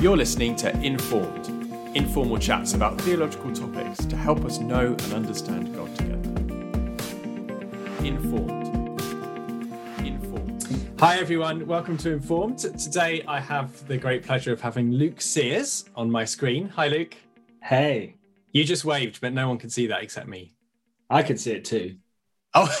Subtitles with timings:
[0.00, 1.48] You're listening to Informed,
[1.94, 6.30] informal chats about theological topics to help us know and understand God together.
[8.02, 9.02] Informed.
[9.98, 10.94] Informed.
[11.00, 11.66] Hi, everyone.
[11.66, 12.60] Welcome to Informed.
[12.60, 16.70] Today, I have the great pleasure of having Luke Sears on my screen.
[16.70, 17.14] Hi, Luke.
[17.62, 18.14] Hey.
[18.52, 20.54] You just waved, but no one can see that except me.
[21.10, 21.96] I could see it too.
[22.54, 22.74] Oh,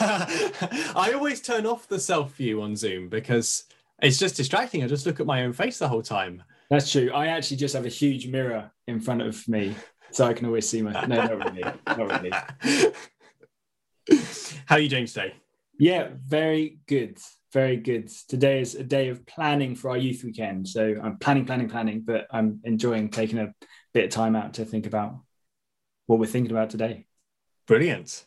[0.96, 3.64] I always turn off the self view on Zoom because
[4.00, 4.82] it's just distracting.
[4.82, 6.44] I just look at my own face the whole time.
[6.70, 7.10] That's true.
[7.12, 9.74] I actually just have a huge mirror in front of me,
[10.12, 10.92] so I can always see my.
[11.06, 11.64] No, not really.
[11.86, 12.30] Not really.
[14.66, 15.34] How are you doing today?
[15.78, 17.18] Yeah, very good.
[17.52, 18.08] Very good.
[18.28, 20.68] Today is a day of planning for our youth weekend.
[20.68, 23.52] So I'm planning, planning, planning, but I'm enjoying taking a
[23.92, 25.16] bit of time out to think about
[26.06, 27.06] what we're thinking about today.
[27.66, 28.24] Brilliant.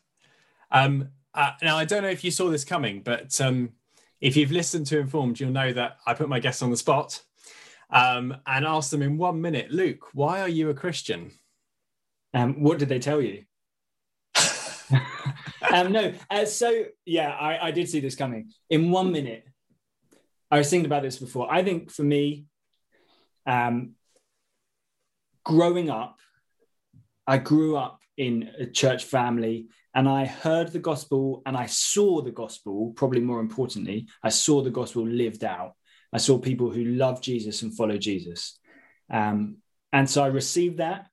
[0.70, 3.70] Um, uh, now, I don't know if you saw this coming, but um,
[4.20, 7.22] if you've listened to Informed, you'll know that I put my guests on the spot
[7.94, 11.32] um, and asked them in one minute, Luke, why are you a Christian?
[12.34, 13.44] Um, what did they tell you?
[15.72, 18.52] um, no, uh, so yeah, I, I did see this coming.
[18.72, 19.46] In one minute,
[20.50, 21.52] I was thinking about this before.
[21.52, 22.46] I think for me,
[23.46, 23.92] um,
[25.44, 26.18] growing up,
[27.28, 32.22] I grew up in a church family and I heard the gospel and I saw
[32.22, 35.76] the gospel, probably more importantly, I saw the gospel lived out.
[36.14, 38.60] I saw people who love Jesus and follow Jesus.
[39.12, 39.58] Um,
[39.92, 41.08] and so I received that.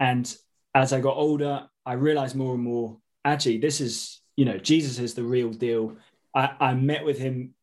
[0.00, 0.34] And
[0.74, 4.98] as I got older, I realized more and more actually, this is, you know, Jesus
[4.98, 5.96] is the real deal.
[6.34, 7.54] I, I met with him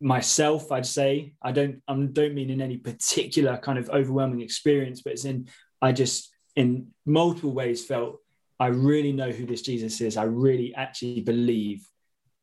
[0.00, 1.34] myself, I'd say.
[1.42, 5.48] I don't, I don't mean in any particular kind of overwhelming experience, but it's in,
[5.80, 8.20] I just, in multiple ways, felt
[8.60, 10.16] I really know who this Jesus is.
[10.16, 11.86] I really actually believe,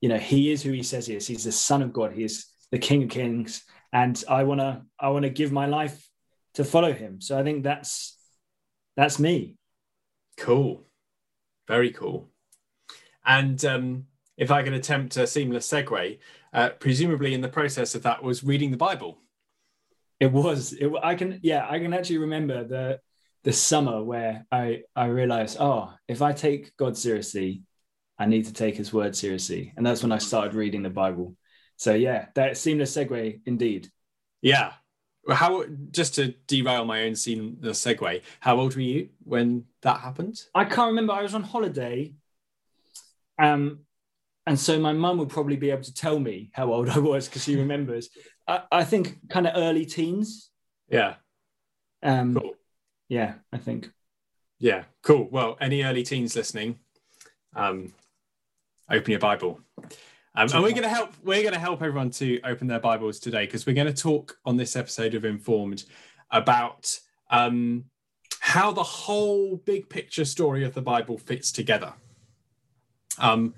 [0.01, 1.27] you know, he is who he says he is.
[1.27, 2.13] He's the Son of God.
[2.13, 6.09] He is the King of Kings, and I wanna I wanna give my life
[6.55, 7.21] to follow him.
[7.21, 8.17] So I think that's
[8.95, 9.57] that's me.
[10.37, 10.85] Cool,
[11.67, 12.29] very cool.
[13.25, 14.05] And um,
[14.37, 16.19] if I can attempt a seamless segue,
[16.53, 19.19] uh, presumably in the process of that was reading the Bible.
[20.19, 20.73] It was.
[20.73, 21.39] It, I can.
[21.43, 22.99] Yeah, I can actually remember the
[23.43, 27.63] the summer where I I realized, oh, if I take God seriously,
[28.17, 31.35] I need to take His word seriously, and that's when I started reading the Bible.
[31.77, 33.89] So yeah, that seamless segue indeed.
[34.41, 34.73] Yeah.
[35.29, 38.21] How just to derail my own seamless segue?
[38.39, 40.41] How old were you when that happened?
[40.53, 41.13] I can't remember.
[41.13, 42.13] I was on holiday,
[43.39, 43.79] um,
[44.45, 47.29] and so my mum would probably be able to tell me how old I was
[47.29, 48.09] because she remembers.
[48.45, 50.49] I, I think kind of early teens.
[50.89, 51.15] Yeah.
[52.01, 52.55] Um, cool
[53.13, 53.91] yeah, I think.
[54.59, 55.27] Yeah, cool.
[55.29, 56.79] Well, any early teens listening,
[57.55, 57.93] um,
[58.89, 59.59] open your Bible.
[60.35, 61.13] Um, and we're going to help.
[61.23, 64.37] We're going to help everyone to open their Bibles today because we're going to talk
[64.45, 65.85] on this episode of Informed
[66.31, 66.99] about
[67.29, 67.85] um,
[68.39, 71.93] how the whole big picture story of the Bible fits together.
[73.19, 73.53] Um,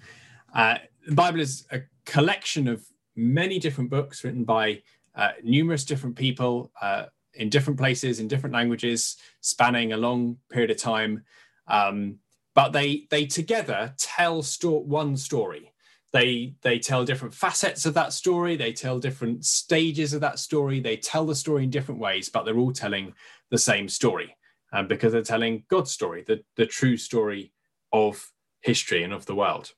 [0.54, 2.86] uh, the Bible is a collection of
[3.16, 4.82] many different books written by
[5.16, 10.72] uh, numerous different people, uh, in different places in different languages spanning a long period
[10.72, 11.24] of time
[11.68, 12.18] um,
[12.54, 15.72] but they they together tell sto- one story
[16.16, 18.56] they they tell different facets of that story.
[18.56, 20.80] They tell different stages of that story.
[20.80, 23.14] They tell the story in different ways but they're all telling
[23.52, 24.34] the same story
[24.72, 27.52] um, because they're telling god's story the, the true story
[27.92, 28.32] of
[28.62, 29.74] history and of the world.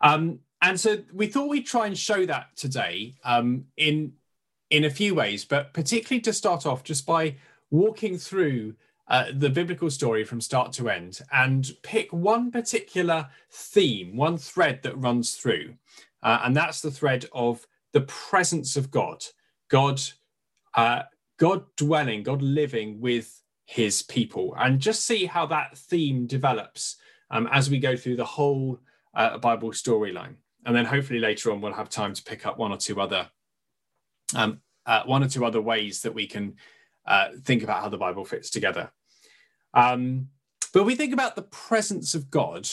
[0.00, 4.12] Um, and so we thought we'd try and show that today um, in
[4.70, 7.34] in a few ways, but particularly to start off just by
[7.70, 8.74] walking through
[9.08, 14.80] uh, the biblical story from start to end and pick one particular theme, one thread
[14.82, 15.74] that runs through.
[16.22, 19.24] Uh, and that's the thread of the presence of God,
[19.68, 20.00] God,
[20.74, 21.02] uh,
[21.38, 26.96] God dwelling, God living with his people, and just see how that theme develops
[27.30, 28.78] um, as we go through the whole
[29.14, 30.36] uh, Bible storyline.
[30.64, 33.28] And then hopefully later on, we'll have time to pick up one or two other
[34.34, 36.54] um, uh, one or two other ways that we can
[37.06, 38.90] uh, think about how the Bible fits together.
[39.74, 40.28] Um,
[40.72, 42.68] but we think about the presence of God,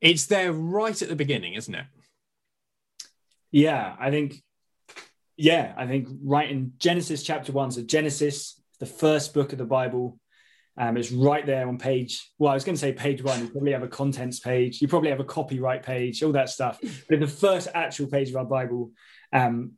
[0.00, 1.86] it's there right at the beginning, isn't it?
[3.50, 4.42] Yeah, I think,
[5.36, 7.70] yeah, I think right in Genesis chapter one.
[7.70, 10.18] So, Genesis, the first book of the Bible,
[10.76, 12.30] um, right there on page.
[12.38, 13.40] Well, I was going to say page one.
[13.40, 14.80] You probably have a contents page.
[14.80, 16.78] You probably have a copyright page, all that stuff.
[16.80, 18.92] But in the first actual page of our Bible,
[19.32, 19.72] um,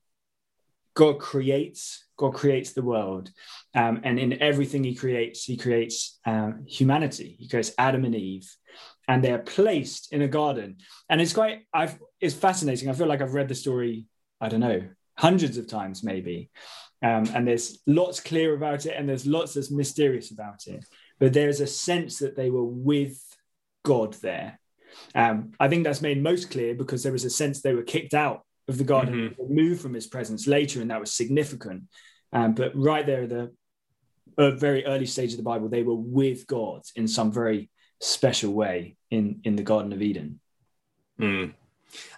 [0.95, 3.31] God creates, God creates the world.
[3.75, 7.37] Um, and in everything he creates, he creates um, humanity.
[7.39, 8.51] He creates Adam and Eve,
[9.09, 10.79] and they're placed in a garden.
[11.09, 12.89] And it's quite, I've, it's fascinating.
[12.89, 14.07] I feel like I've read the story,
[14.41, 16.51] I don't know, hundreds of times, maybe.
[17.03, 20.85] Um, and there's lots clear about it, and there's lots that's mysterious about it.
[21.19, 23.19] But there's a sense that they were with
[23.85, 24.59] God there.
[25.15, 28.15] Um, I think that's made most clear because there was a sense they were kicked
[28.15, 29.43] out of the garden, mm-hmm.
[29.43, 31.85] removed from his presence later, and that was significant.
[32.33, 33.53] Um, but right there, the
[34.39, 37.69] a very early stage of the Bible, they were with God in some very
[38.01, 40.41] special way in in the Garden of Eden.
[41.21, 41.53] Mm.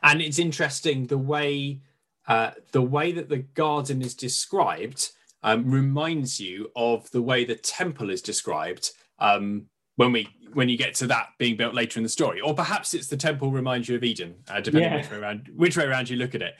[0.02, 1.81] And it's interesting the way
[2.28, 5.10] uh, the way that the garden is described
[5.43, 9.66] um, reminds you of the way the temple is described um,
[9.96, 12.94] when we when you get to that being built later in the story, or perhaps
[12.94, 14.96] it's the temple reminds you of Eden, uh, depending yeah.
[14.96, 16.54] which way around which way around you look at it.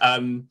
[0.00, 0.48] Um,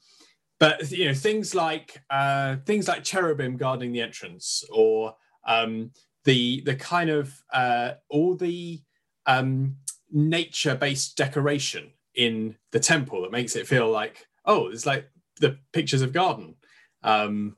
[0.60, 5.92] but you know things like uh, things like cherubim guarding the entrance, or um,
[6.24, 8.82] the the kind of uh, all the
[9.26, 9.78] um,
[10.12, 15.10] nature based decoration in the temple that makes it feel like oh, it's like
[15.40, 16.56] the pictures of garden.
[17.04, 17.58] Um,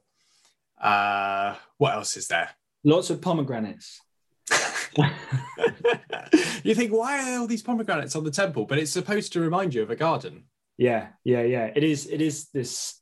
[0.82, 2.50] uh, what else is there?
[2.84, 4.02] Lots of pomegranates.
[6.64, 8.66] you think why are all these pomegranates on the temple?
[8.66, 10.46] But it's supposed to remind you of a garden.
[10.78, 11.72] Yeah, yeah, yeah.
[11.76, 12.08] It is.
[12.08, 13.00] It is this.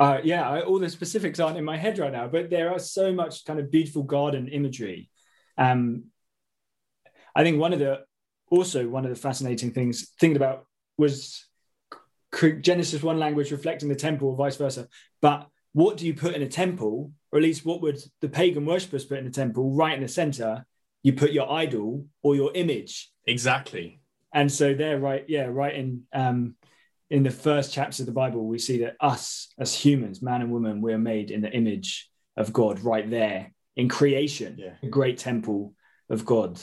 [0.00, 2.78] Uh, yeah, I, all the specifics aren't in my head right now, but there are
[2.78, 5.10] so much kind of beautiful garden imagery.
[5.56, 6.04] Um,
[7.36, 8.00] I think one of the
[8.50, 10.66] also one of the fascinating things thinking about
[10.98, 11.46] was
[12.60, 14.88] Genesis one language reflecting the temple, or vice versa.
[15.20, 18.64] But what do you put in a temple, or at least what would the pagan
[18.64, 19.74] worshippers put in a temple?
[19.74, 20.66] Right in the center,
[21.02, 23.10] you put your idol or your image.
[23.26, 24.00] Exactly.
[24.32, 26.56] And so there, right, yeah, right in um,
[27.10, 30.50] in the first chapters of the Bible, we see that us as humans, man and
[30.50, 32.80] woman, we're made in the image of God.
[32.80, 34.74] Right there in creation, yeah.
[34.82, 35.74] a great temple
[36.08, 36.60] of God.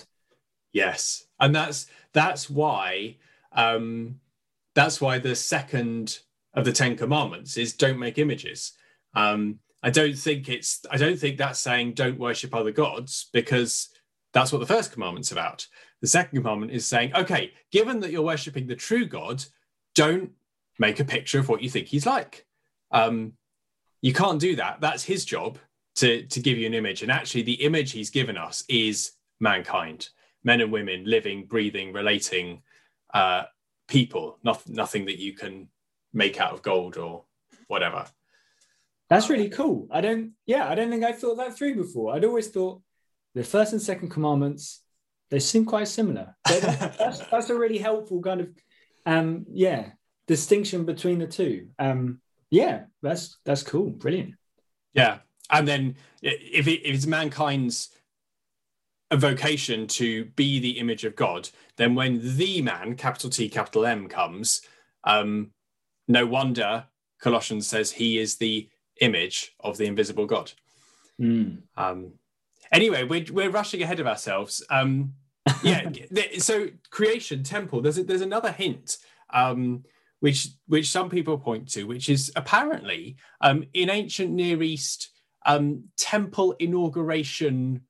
[0.73, 3.17] Yes, and that's that's why
[3.51, 4.19] um,
[4.73, 6.19] that's why the second
[6.53, 8.73] of the Ten Commandments is don't make images.
[9.13, 13.88] Um, I don't think it's I don't think that's saying don't worship other gods because
[14.33, 15.67] that's what the first commandment's about.
[16.01, 19.43] The second commandment is saying, okay, given that you're worshiping the true God,
[19.95, 20.31] don't
[20.77, 22.45] make a picture of what you think he's like.
[22.91, 23.33] Um,
[24.01, 24.81] you can't do that.
[24.81, 25.57] That's his job
[25.95, 27.01] to, to give you an image.
[27.01, 30.09] And actually, the image he's given us is mankind,
[30.43, 32.61] men and women living, breathing, relating
[33.13, 33.43] uh,
[33.87, 35.67] people, not, nothing that you can
[36.13, 37.25] make out of gold or
[37.67, 38.05] whatever.
[39.09, 39.87] That's really cool.
[39.91, 42.13] I don't, yeah, I don't think I thought that through before.
[42.13, 42.81] I'd always thought
[43.35, 44.81] the first and second commandments,
[45.29, 46.35] they seem quite similar.
[46.45, 48.49] that's, that's, a really helpful kind of,
[49.05, 49.91] um, yeah,
[50.27, 51.67] distinction between the two.
[51.77, 54.33] Um, yeah, that's that's cool, brilliant.
[54.93, 55.19] Yeah,
[55.51, 57.89] and then if, it, if it's mankind's
[59.11, 63.85] a vocation to be the image of God, then when the man, capital T, capital
[63.85, 64.61] M, comes,
[65.03, 65.51] um,
[66.07, 66.85] no wonder
[67.19, 68.69] Colossians says he is the
[69.01, 70.51] image of the invisible God.
[71.19, 71.63] Mm.
[71.75, 72.13] Um,
[72.71, 74.63] anyway, we're, we're rushing ahead of ourselves.
[74.69, 75.13] Um,
[75.63, 75.89] yeah,
[76.37, 77.81] so creation, temple.
[77.81, 78.97] There's a, there's another hint.
[79.31, 79.83] Um,
[80.19, 85.09] which which some people point to, which is apparently um, in ancient Near East
[85.45, 87.81] um, temple inauguration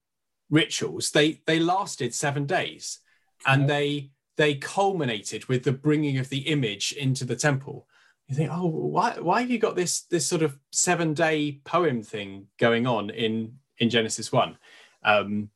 [0.49, 1.11] rituals.
[1.11, 2.99] They they lasted seven days,
[3.45, 7.87] and they they culminated with the bringing of the image into the temple.
[8.27, 12.03] You think, oh, why why have you got this this sort of seven day poem
[12.03, 14.57] thing going on in in Genesis one?
[15.03, 15.49] Um,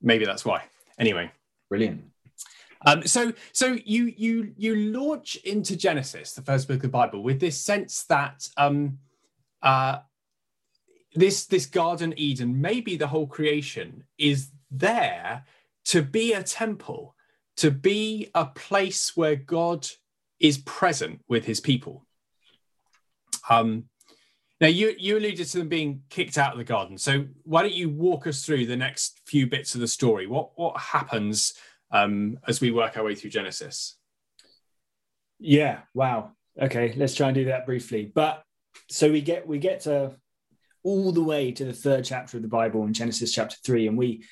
[0.00, 0.64] maybe that's why.
[0.98, 1.30] Anyway,
[1.68, 2.04] brilliant.
[2.86, 7.22] Um, so, so you you you launch into Genesis, the first book of the Bible,
[7.22, 8.98] with this sense that um,
[9.62, 9.98] uh,
[11.14, 15.44] this this Garden Eden, maybe the whole creation, is there
[15.86, 17.14] to be a temple,
[17.58, 19.86] to be a place where God
[20.38, 22.06] is present with His people.
[23.50, 23.89] Um,
[24.60, 26.98] now, you, you alluded to them being kicked out of the garden.
[26.98, 30.26] So, why don't you walk us through the next few bits of the story?
[30.26, 31.54] What, what happens
[31.90, 33.96] um, as we work our way through Genesis?
[35.38, 36.32] Yeah, wow.
[36.60, 38.12] Okay, let's try and do that briefly.
[38.14, 38.42] But
[38.90, 40.16] so we get we get to
[40.82, 43.96] all the way to the third chapter of the Bible in Genesis chapter three, and
[43.96, 44.24] we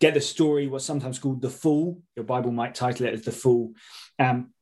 [0.00, 2.00] get the story what's sometimes called the fall.
[2.14, 3.72] Your Bible might title it as the fall.
[4.20, 4.53] Um,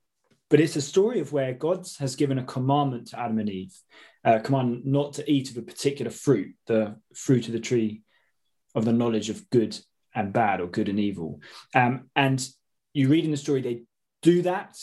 [0.52, 3.74] but it's a story of where God has given a commandment to Adam and Eve,
[4.22, 8.02] a command not to eat of a particular fruit, the fruit of the tree
[8.74, 9.78] of the knowledge of good
[10.14, 11.40] and bad or good and evil.
[11.74, 12.46] Um, and
[12.92, 13.84] you read in the story, they
[14.20, 14.76] do that.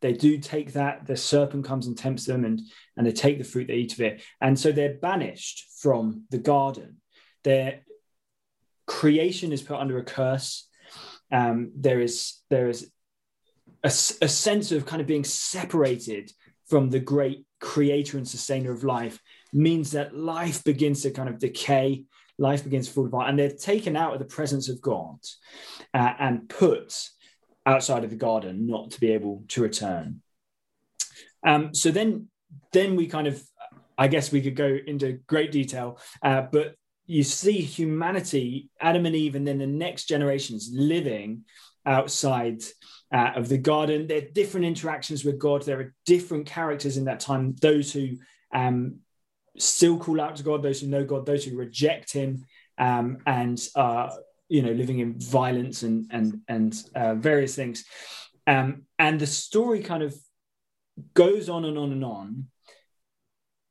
[0.00, 1.06] They do take that.
[1.08, 2.60] The serpent comes and tempts them, and,
[2.96, 4.22] and they take the fruit, they eat of it.
[4.40, 7.00] And so they're banished from the garden.
[7.42, 7.80] Their
[8.86, 10.68] creation is put under a curse.
[11.32, 12.92] Um, there is there is
[13.86, 16.32] a, a sense of kind of being separated
[16.68, 19.20] from the great creator and sustainer of life
[19.52, 22.04] means that life begins to kind of decay,
[22.36, 25.18] life begins to fall apart, and they're taken out of the presence of God
[25.94, 26.92] uh, and put
[27.64, 30.20] outside of the garden, not to be able to return.
[31.46, 32.28] Um, so then,
[32.72, 33.40] then we kind of,
[33.96, 36.74] I guess we could go into great detail, uh, but
[37.06, 41.44] you see humanity, Adam and Eve, and then the next generations living
[41.86, 42.62] outside
[43.12, 44.06] uh, of the garden.
[44.06, 45.62] There are different interactions with God.
[45.62, 47.54] There are different characters in that time.
[47.60, 48.16] Those who
[48.52, 49.00] um,
[49.58, 52.44] still call out to God, those who know God, those who reject Him,
[52.78, 54.12] um, and are
[54.48, 57.84] you know living in violence and and and uh, various things.
[58.46, 60.14] Um, and the story kind of
[61.14, 62.46] goes on and on and on.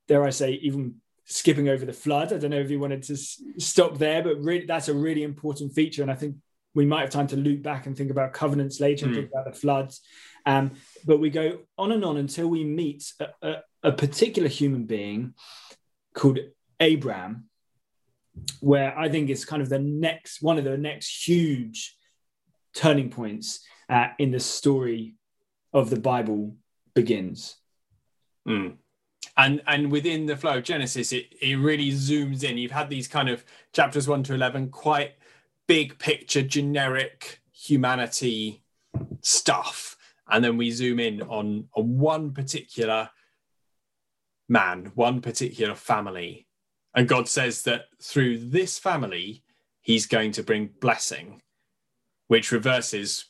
[0.08, 2.32] Dare I say, even skipping over the flood.
[2.32, 5.24] I don't know if you wanted to s- stop there, but really, that's a really
[5.24, 6.01] important feature.
[6.01, 6.36] And I think
[6.75, 9.17] we might have time to loop back and think about covenants later and Mm.
[9.17, 10.01] think about the floods.
[10.46, 10.72] Um,
[11.05, 15.34] but we go on and on until we meet a, a, a particular human being
[16.13, 16.38] called
[16.79, 17.46] Abraham,
[18.60, 21.98] where I think is kind of the next one of the next huge
[22.74, 25.15] turning points uh, in the story
[25.74, 26.58] of the Bible
[26.94, 27.55] begins.
[28.48, 28.77] Mm.
[29.38, 32.58] And and within the flow of Genesis, it, it really zooms in.
[32.58, 35.13] You've had these kind of chapters one to eleven, quite
[35.68, 38.64] big picture, generic humanity
[39.22, 39.98] stuff,
[40.30, 43.10] and then we zoom in on on one particular
[44.48, 46.48] man, one particular family,
[46.96, 49.44] and God says that through this family,
[49.82, 51.42] He's going to bring blessing,
[52.28, 53.26] which reverses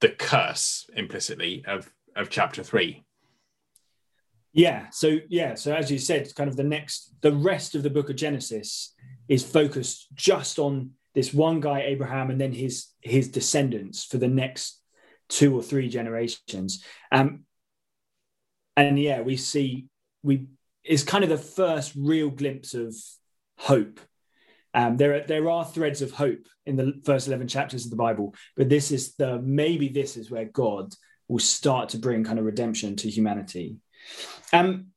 [0.00, 3.04] the curse implicitly of of chapter three.
[4.52, 4.88] Yeah.
[4.90, 5.54] So yeah.
[5.54, 8.94] So as you said, kind of the next, the rest of the book of Genesis
[9.28, 14.28] is focused just on this one guy, Abraham, and then his his descendants for the
[14.28, 14.80] next
[15.28, 16.84] two or three generations.
[17.10, 17.44] Um,
[18.76, 19.86] and yeah, we see
[20.22, 20.46] we
[20.84, 22.94] it's kind of the first real glimpse of
[23.58, 24.00] hope.
[24.74, 27.96] Um, there are there are threads of hope in the first eleven chapters of the
[27.96, 30.94] Bible, but this is the maybe this is where God
[31.28, 33.76] will start to bring kind of redemption to humanity.
[34.52, 34.88] Um,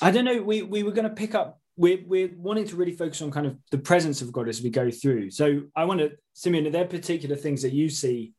[0.00, 0.42] I don't know.
[0.42, 1.60] We we were going to pick up.
[1.76, 4.70] We're we're wanting to really focus on kind of the presence of God as we
[4.70, 5.30] go through.
[5.30, 8.32] So I want to, Simeon, are there particular things that you see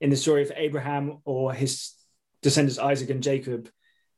[0.00, 1.94] in the story of Abraham or his
[2.42, 3.68] descendants Isaac and Jacob,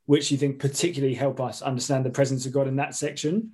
[0.07, 3.52] which you think particularly help us understand the presence of God in that section?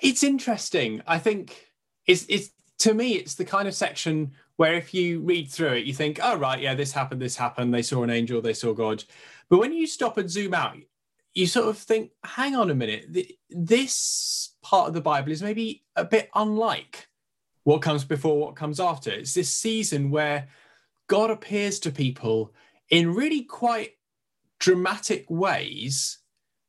[0.00, 1.02] It's interesting.
[1.06, 1.68] I think
[2.06, 2.50] it's it's
[2.80, 6.20] to me it's the kind of section where if you read through it, you think,
[6.22, 7.72] oh right, yeah, this happened, this happened.
[7.72, 9.04] They saw an angel, they saw God.
[9.48, 10.76] But when you stop and zoom out,
[11.34, 15.42] you sort of think, hang on a minute, th- this part of the Bible is
[15.42, 17.08] maybe a bit unlike
[17.64, 19.10] what comes before, what comes after.
[19.10, 20.48] It's this season where
[21.08, 22.52] God appears to people
[22.90, 23.92] in really quite
[24.58, 26.18] dramatic ways.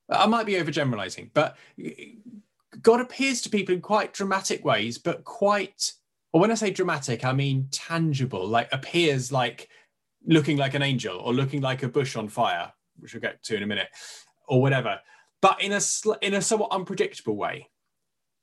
[0.10, 1.58] I might be overgeneralizing, but
[2.82, 5.94] God appears to people in quite dramatic ways, but quite,
[6.32, 9.70] or when I say dramatic, I mean tangible, like appears like
[10.26, 13.56] looking like an angel or looking like a bush on fire, which we'll get to
[13.56, 13.90] in a minute,
[14.48, 15.00] or whatever,
[15.42, 17.70] but in a sl- in a somewhat unpredictable way.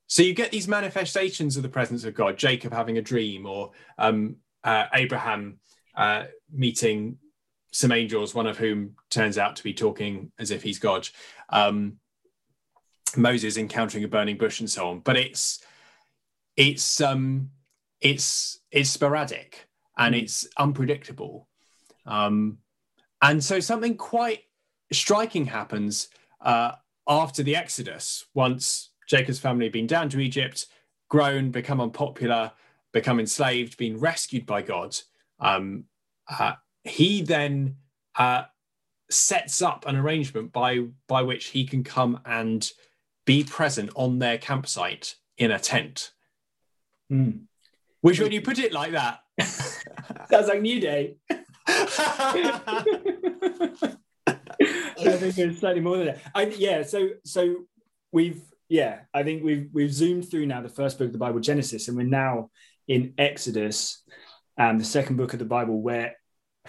[0.06, 3.70] So you get these manifestations of the presence of God, Jacob having a dream, or
[3.96, 5.60] um, uh, Abraham
[5.94, 7.18] uh, meeting
[7.70, 11.08] some angels, one of whom turns out to be talking as if he's God.
[11.48, 11.98] Um,
[13.16, 15.00] Moses encountering a burning bush and so on.
[15.00, 15.60] But it's
[16.56, 17.50] it's um
[18.00, 19.66] it's it's sporadic
[19.96, 20.22] and Mm.
[20.22, 21.48] it's unpredictable.
[22.06, 22.58] Um,
[23.22, 24.40] and so something quite
[24.92, 26.08] striking happens
[26.40, 26.72] uh,
[27.08, 28.26] after the Exodus.
[28.34, 30.66] Once Jacob's family had been down to Egypt,
[31.08, 32.52] grown, become unpopular,
[32.92, 34.96] become enslaved, been rescued by God,
[35.38, 35.84] um,
[36.28, 36.54] uh,
[36.84, 37.76] he then
[38.16, 38.44] uh,
[39.10, 42.70] sets up an arrangement by by which he can come and
[43.26, 46.12] be present on their campsite in a tent.
[47.08, 47.30] Hmm.
[48.00, 49.20] Which, when you put it like that,
[50.30, 51.16] Sounds like New Day.
[54.60, 56.20] I think it's slightly more than that.
[56.34, 57.64] I, yeah, so so
[58.12, 61.40] we've yeah, I think we've we've zoomed through now the first book of the Bible,
[61.40, 62.50] Genesis, and we're now
[62.86, 64.02] in Exodus,
[64.58, 66.16] um, the second book of the Bible, where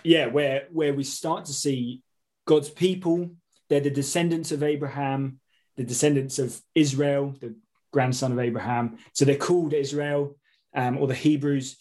[0.03, 2.01] yeah, where where we start to see
[2.45, 3.31] God's people.
[3.69, 5.39] They're the descendants of Abraham,
[5.77, 7.55] the descendants of Israel, the
[7.93, 8.97] grandson of Abraham.
[9.13, 10.37] So they're called Israel
[10.75, 11.77] um, or the Hebrews.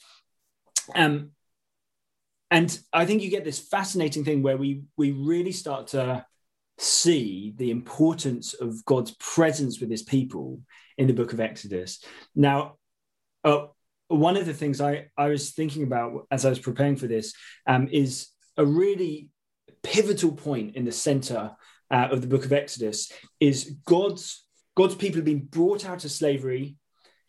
[0.94, 1.32] Um,
[2.50, 6.24] and I think you get this fascinating thing where we we really start to
[6.78, 10.60] see the importance of God's presence with His people
[10.98, 12.02] in the Book of Exodus.
[12.34, 12.76] Now,
[13.44, 13.66] uh,
[14.08, 17.34] one of the things I I was thinking about as I was preparing for this
[17.66, 19.28] um, is a really
[19.82, 21.52] pivotal point in the center
[21.90, 24.44] uh, of the book of Exodus is God's
[24.76, 26.76] God's people have been brought out of slavery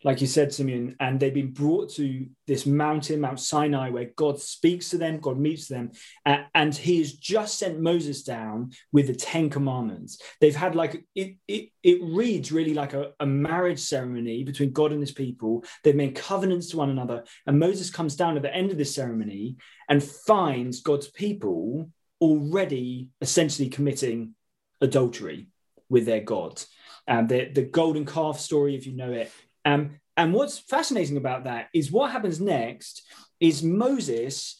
[0.04, 4.40] like you said, Simeon, and they've been brought to this mountain, Mount Sinai, where God
[4.40, 5.92] speaks to them, God meets them,
[6.26, 10.20] uh, and He has just sent Moses down with the Ten Commandments.
[10.40, 14.92] They've had like it, it, it reads really like a, a marriage ceremony between God
[14.92, 15.64] and His people.
[15.84, 18.94] They've made covenants to one another, and Moses comes down at the end of this
[18.94, 19.56] ceremony
[19.88, 21.90] and finds God's people
[22.20, 24.34] already essentially committing
[24.80, 25.48] adultery
[25.88, 26.62] with their God.
[27.08, 29.30] Um, the, the golden calf story, if you know it,
[29.64, 33.02] um, and what's fascinating about that is what happens next
[33.40, 34.58] is Moses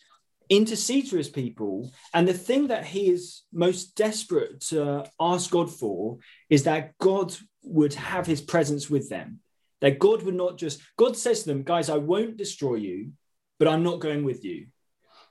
[0.48, 1.92] intercedes for his people.
[2.14, 6.18] And the thing that he is most desperate to ask God for
[6.50, 9.40] is that God would have his presence with them.
[9.80, 13.12] That God would not just, God says to them, guys, I won't destroy you,
[13.58, 14.66] but I'm not going with you.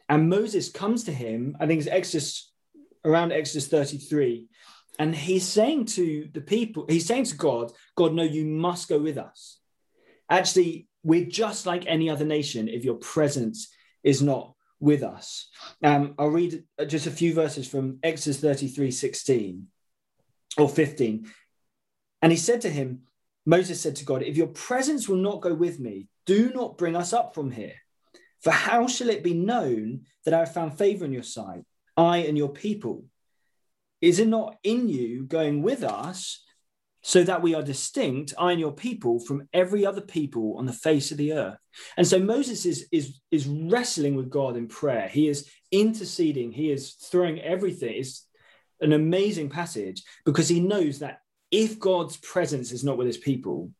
[0.10, 2.52] And Moses comes to him, I think it's Exodus,
[3.06, 4.48] around Exodus 33.
[5.00, 9.00] And he's saying to the people, he's saying to God, God, no, you must go
[9.00, 9.61] with us.
[10.32, 13.68] Actually, we're just like any other nation if your presence
[14.02, 15.50] is not with us.
[15.84, 19.68] Um, I'll read just a few verses from Exodus 33 16
[20.58, 21.28] or 15.
[22.22, 23.02] And he said to him,
[23.46, 26.96] Moses said to God, If your presence will not go with me, do not bring
[26.96, 27.76] us up from here.
[28.42, 31.64] For how shall it be known that I have found favor in your sight,
[31.98, 33.06] I and your people?
[34.00, 36.44] Is it not in you going with us
[37.04, 40.74] so that we are distinct, I and your people, from every other people on the
[40.74, 41.58] face of the earth.
[41.98, 45.08] And so Moses is, is, is wrestling with God in prayer.
[45.08, 46.52] He is interceding.
[46.52, 47.96] He is throwing everything.
[47.96, 48.28] It's
[48.82, 53.72] an amazing passage because he knows that if God's presence is not with his people,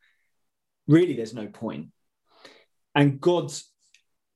[0.88, 1.88] really there's no point.
[2.96, 3.71] And God's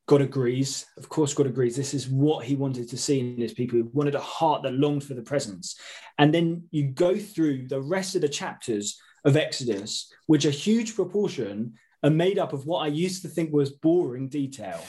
[0.07, 0.85] God agrees.
[0.97, 1.75] Of course, God agrees.
[1.75, 3.77] This is what he wanted to see in his people.
[3.77, 5.79] He wanted a heart that longed for the presence.
[6.17, 10.95] And then you go through the rest of the chapters of Exodus, which a huge
[10.95, 14.79] proportion are made up of what I used to think was boring detail.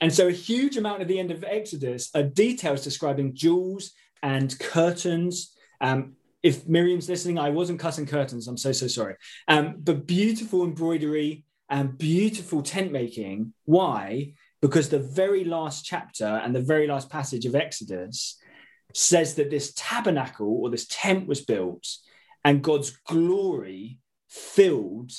[0.00, 4.58] And so a huge amount of the end of Exodus are details describing jewels and
[4.58, 5.54] curtains.
[5.80, 8.48] Um, if Miriam's listening, I wasn't cutting curtains.
[8.48, 9.16] I'm so, so sorry.
[9.46, 13.52] Um, but beautiful embroidery and beautiful tent making.
[13.64, 14.32] Why?
[14.64, 18.38] Because the very last chapter and the very last passage of Exodus
[18.94, 21.86] says that this tabernacle or this tent was built
[22.46, 23.98] and God's glory
[24.30, 25.12] filled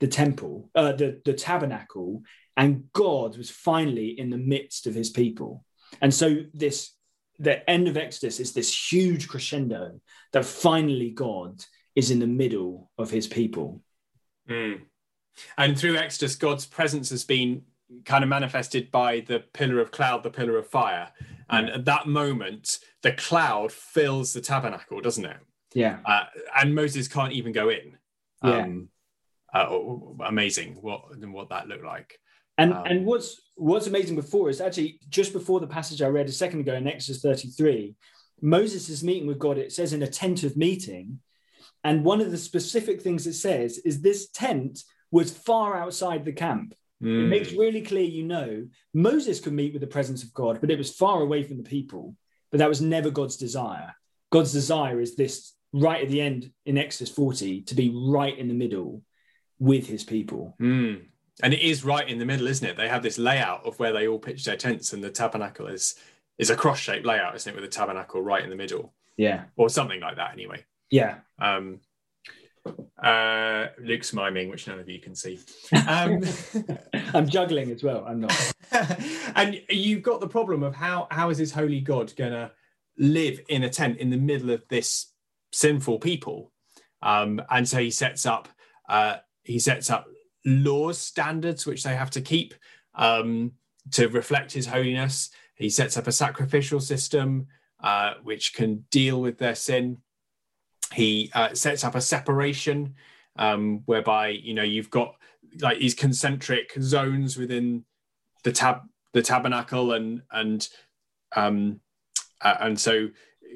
[0.00, 2.24] the temple, uh, the, the tabernacle,
[2.56, 5.64] and God was finally in the midst of his people.
[6.02, 6.92] And so this
[7.38, 10.00] the end of Exodus is this huge crescendo
[10.32, 11.62] that finally God
[11.94, 13.80] is in the middle of his people.
[14.50, 14.80] Mm.
[15.56, 17.62] And through Exodus, God's presence has been
[18.04, 21.08] kind of manifested by the pillar of cloud, the pillar of fire.
[21.50, 21.74] And yeah.
[21.74, 25.38] at that moment, the cloud fills the tabernacle, doesn't it?
[25.74, 25.98] Yeah.
[26.04, 26.24] Uh,
[26.56, 27.96] and Moses can't even go in.
[28.42, 28.58] Yeah.
[28.58, 28.88] Um,
[29.54, 29.78] uh,
[30.26, 32.18] amazing what what that looked like.
[32.58, 36.28] And um, and what's what's amazing before is actually just before the passage I read
[36.28, 37.94] a second ago in Exodus 33,
[38.40, 39.58] Moses is meeting with God.
[39.58, 41.20] It says in a tent of meeting.
[41.84, 46.32] And one of the specific things it says is this tent was far outside the
[46.32, 46.74] camp.
[47.02, 47.18] Mm.
[47.18, 47.28] It hmm.
[47.28, 50.78] makes really clear, you know, Moses could meet with the presence of God, but it
[50.78, 52.16] was far away from the people.
[52.50, 53.94] But that was never God's desire.
[54.30, 58.48] God's desire is this right at the end in Exodus 40 to be right in
[58.48, 59.02] the middle
[59.58, 60.54] with his people.
[60.60, 61.04] Mm.
[61.42, 62.76] And it is right in the middle, isn't it?
[62.76, 65.94] They have this layout of where they all pitch their tents, and the tabernacle is
[66.36, 68.94] is a cross shaped layout, isn't it, with the tabernacle right in the middle?
[69.16, 69.44] Yeah.
[69.56, 70.64] Or something like that, anyway.
[70.90, 71.16] Yeah.
[71.40, 71.80] Um,
[73.02, 75.38] uh, Luke's miming, which none of you can see.
[75.86, 76.22] Um,
[77.14, 78.04] I'm juggling as well.
[78.06, 78.52] I'm not.
[79.34, 82.50] and you've got the problem of how how is this holy God going to
[82.98, 85.12] live in a tent in the middle of this
[85.52, 86.52] sinful people?
[87.02, 88.48] Um, and so he sets up
[88.88, 90.06] uh, he sets up
[90.44, 92.54] laws, standards which they have to keep
[92.94, 93.52] um,
[93.92, 95.30] to reflect his holiness.
[95.54, 97.46] He sets up a sacrificial system
[97.82, 99.98] uh, which can deal with their sin
[100.92, 102.94] he uh, sets up a separation
[103.36, 105.14] um, whereby you know you've got
[105.60, 107.84] like these concentric zones within
[108.44, 110.68] the tab the tabernacle and and
[111.36, 111.80] um,
[112.40, 113.08] uh, and so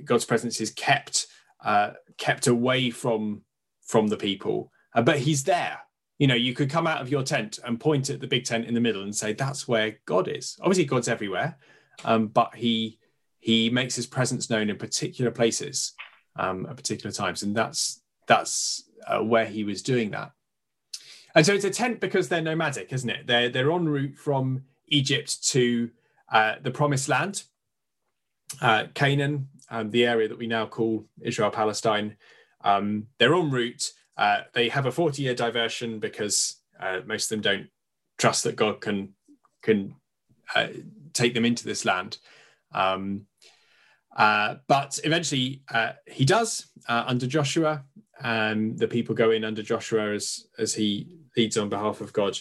[0.04, 1.26] God's presence is kept
[1.64, 3.42] uh, kept away from
[3.86, 5.78] from the people, uh, but He's there.
[6.18, 8.66] You know, you could come out of your tent and point at the big tent
[8.66, 11.58] in the middle and say, "That's where God is." Obviously, God's everywhere,
[12.04, 12.98] um, but He
[13.40, 15.94] He makes His presence known in particular places
[16.36, 20.32] um, at particular times, and that's that's uh, where he was doing that.
[21.34, 23.26] And so it's a tent because they're nomadic, isn't it?
[23.26, 25.90] They're they're en route from Egypt to
[26.30, 27.44] uh, the Promised Land,
[28.60, 32.16] uh, Canaan, um, the area that we now call Israel Palestine.
[32.62, 33.92] Um, they're en route.
[34.16, 37.68] Uh, they have a 40 year diversion because uh, most of them don't
[38.18, 39.14] trust that God can
[39.62, 39.94] can
[40.54, 40.68] uh,
[41.12, 42.18] take them into this land.
[42.72, 43.26] Um,
[44.16, 47.84] uh, but eventually uh, he does uh, under Joshua.
[48.22, 52.38] and the people go in under Joshua as as he leads on behalf of God,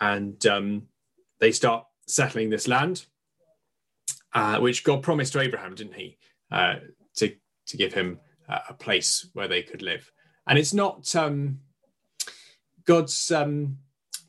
[0.00, 0.82] and um,
[1.40, 3.06] they start settling this land,
[4.34, 6.18] uh, which God promised to Abraham, didn't he,
[6.52, 6.76] uh,
[7.16, 7.34] to
[7.66, 10.12] to give him a place where they could live.
[10.46, 11.60] And it's not um,
[12.84, 13.78] God's um,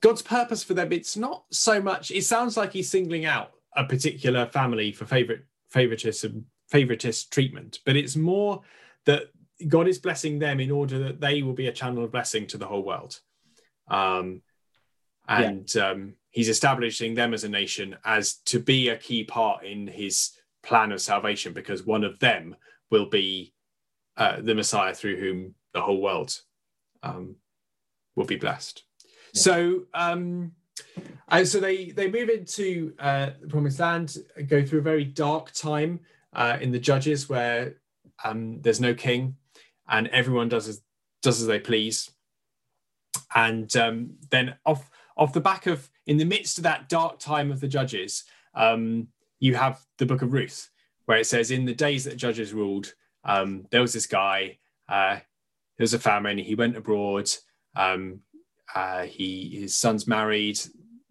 [0.02, 0.91] God's purpose for them.
[0.91, 2.12] It's not so much.
[2.12, 7.95] It sounds like he's singling out a particular family for favorite favoritism favoritist treatment, but
[7.95, 8.62] it's more
[9.06, 9.23] that
[9.67, 12.58] God is blessing them in order that they will be a channel of blessing to
[12.58, 13.19] the whole world.
[13.88, 14.41] Um,
[15.27, 15.89] and yeah.
[15.89, 20.32] um, he's establishing them as a nation as to be a key part in his
[20.63, 22.56] plan of salvation because one of them
[22.91, 23.53] will be
[24.17, 26.39] uh, the Messiah through whom the whole world
[27.03, 27.36] um,
[28.15, 28.84] will be blessed.
[29.34, 29.41] Yeah.
[29.41, 30.51] So, um,
[31.30, 35.51] and so they they move into uh, the Promised Land, go through a very dark
[35.51, 35.99] time
[36.38, 37.76] uh, in the Judges where
[38.23, 39.36] um, there's no king
[39.89, 40.82] and everyone does as
[41.21, 42.12] does as they please.
[43.36, 47.52] And um, then off off the back of in the midst of that dark time
[47.52, 48.23] of the Judges,
[48.54, 49.08] um,
[49.39, 50.69] you have the Book of Ruth,
[51.06, 52.93] where it says, "In the days that Judges ruled,
[53.26, 54.60] um, there was this guy.
[54.88, 55.15] Uh,
[55.78, 56.38] there was a famine.
[56.38, 57.30] He went abroad.
[57.76, 58.21] Um,
[58.73, 60.60] uh, he his son's married,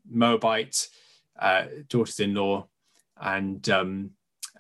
[0.09, 0.89] Moabite
[1.39, 2.67] uh, daughters-in-law,
[3.21, 4.11] and um,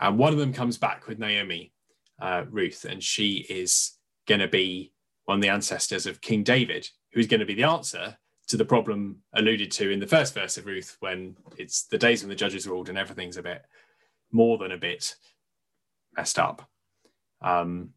[0.00, 1.72] and one of them comes back with Naomi,
[2.20, 3.92] uh, Ruth, and she is
[4.26, 4.92] going to be
[5.24, 8.16] one of the ancestors of King David, who's going to be the answer
[8.48, 12.22] to the problem alluded to in the first verse of Ruth, when it's the days
[12.22, 13.62] when the judges ruled and everything's a bit
[14.30, 15.16] more than a bit
[16.16, 16.68] messed up.
[17.42, 17.90] Um,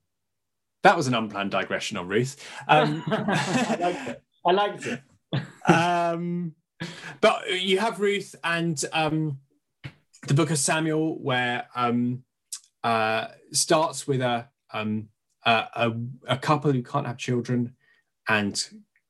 [0.84, 2.44] that was an unplanned digression on Ruth.
[2.68, 4.24] Um, I liked it.
[4.46, 5.02] I liked it.
[5.72, 6.56] um,
[7.22, 9.40] but you have Ruth and um,
[10.28, 12.24] the book of Samuel, where um,
[12.84, 15.10] uh, starts with a, um,
[15.46, 15.94] a, a,
[16.28, 17.76] a couple who can't have children,
[18.28, 18.62] and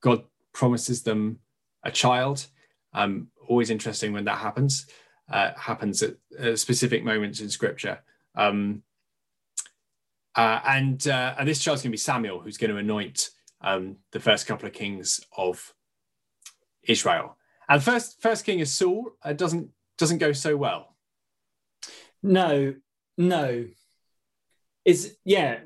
[0.02, 1.40] God promises them
[1.84, 2.48] a child.
[2.94, 4.88] Um, always interesting when that happens.
[5.30, 8.00] Uh, happens at, at, specific moments in Scripture.
[8.36, 8.82] Um,
[10.36, 13.30] uh, and uh, and this child's going to be Samuel, who's going to anoint
[13.62, 15.74] um, the first couple of kings of
[16.84, 17.38] Israel.
[17.68, 19.12] And first first king is Saul.
[19.24, 20.89] It doesn't doesn't go so well.
[22.24, 22.76] No,
[23.18, 23.66] no.
[24.86, 25.60] Is yeah.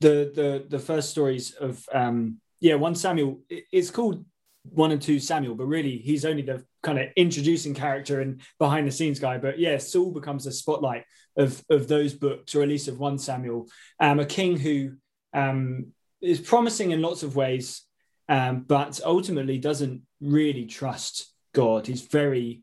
[0.00, 3.40] The the the first stories of um yeah one Samuel.
[3.48, 4.24] It's called
[4.62, 8.86] one and two Samuel, but really he's only the kind of introducing character and behind
[8.86, 9.38] the scenes guy.
[9.38, 11.04] But yeah, Saul becomes a spotlight
[11.36, 13.68] of of those books, or at least of one Samuel,
[14.00, 14.92] um, a king who
[15.32, 15.88] um,
[16.20, 17.82] is promising in lots of ways,
[18.28, 21.86] um, but ultimately doesn't really trust God.
[21.86, 22.62] He's very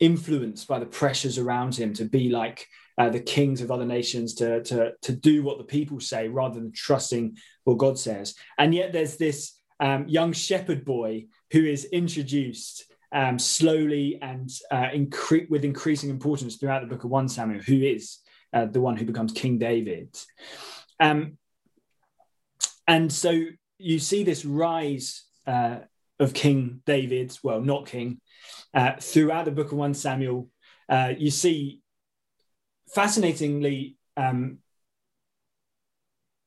[0.00, 2.66] influenced by the pressures around him to be like
[2.98, 6.54] uh, the kings of other nations, to, to, to do what the people say rather
[6.54, 8.34] than trusting what God says.
[8.58, 14.88] And yet there's this um, young shepherd boy who is introduced um, slowly and uh,
[14.94, 18.18] incre- with increasing importance throughout the book of 1 Samuel, who is
[18.52, 20.16] uh, the one who becomes King David.
[21.00, 21.38] Um,
[22.86, 23.44] and so
[23.78, 25.78] you see this rise uh,
[26.24, 28.20] of King David, well, not King,
[28.72, 30.48] uh, throughout the book of 1 Samuel.
[30.88, 31.80] Uh, you see,
[32.94, 34.58] fascinatingly, um,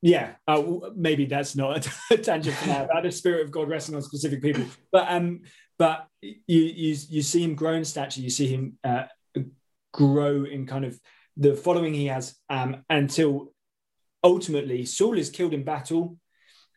[0.01, 0.63] yeah, uh,
[0.95, 4.41] maybe that's not a tangent for now about the spirit of God resting on specific
[4.41, 5.41] people, but um,
[5.79, 9.05] but you you you see him grow in stature, you see him uh,
[9.91, 10.99] grow in kind of
[11.35, 13.53] the following he has um, until
[14.23, 16.17] ultimately Saul is killed in battle.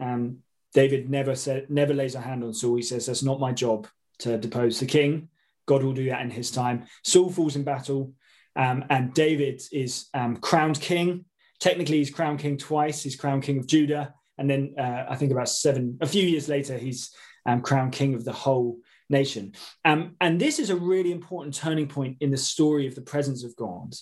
[0.01, 0.39] Um,
[0.73, 2.77] David never said, never lays a hand on Saul.
[2.77, 3.89] He says, "That's not my job
[4.21, 5.29] to depose the king.
[5.67, 8.15] God will do that in His time." Saul falls in battle,
[8.57, 11.25] um, and David is um, crowned king.
[11.59, 13.03] Technically, he's crowned king twice.
[13.03, 16.49] He's crowned king of Judah, and then uh, I think about seven, a few years
[16.49, 18.79] later, he's um, crowned king of the whole
[19.11, 19.53] nation.
[19.85, 23.45] Um, and this is a really important turning point in the story of the presence
[23.45, 23.95] of God,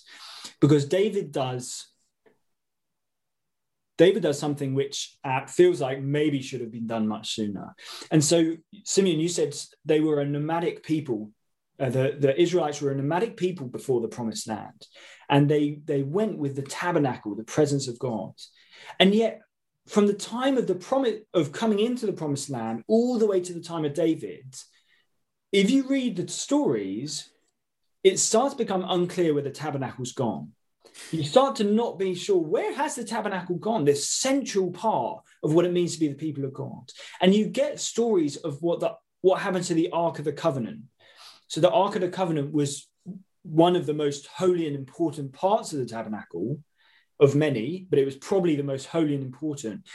[0.61, 1.88] because David does
[3.99, 7.75] David does something which uh, feels like maybe should have been done much sooner.
[8.09, 11.31] And so, Simeon, you said they were a nomadic people.
[11.77, 14.87] Uh, the, the Israelites were a nomadic people before the promised land.
[15.27, 18.31] And they, they went with the tabernacle, the presence of God.
[19.01, 19.41] And yet,
[19.85, 23.41] from the time of the promise of coming into the promised land all the way
[23.41, 24.55] to the time of David,
[25.51, 27.29] if you read the stories,
[28.01, 30.53] it starts to become unclear where the tabernacle's gone.
[31.11, 35.53] You start to not be sure where has the tabernacle gone this central part of
[35.53, 36.89] what it means to be the people of god
[37.21, 40.81] and you get stories of what the what happened to the ark of the covenant
[41.47, 42.87] so the ark of the covenant was
[43.43, 46.59] one of the most holy and important parts of the tabernacle
[47.19, 49.85] of many but it was probably the most holy and important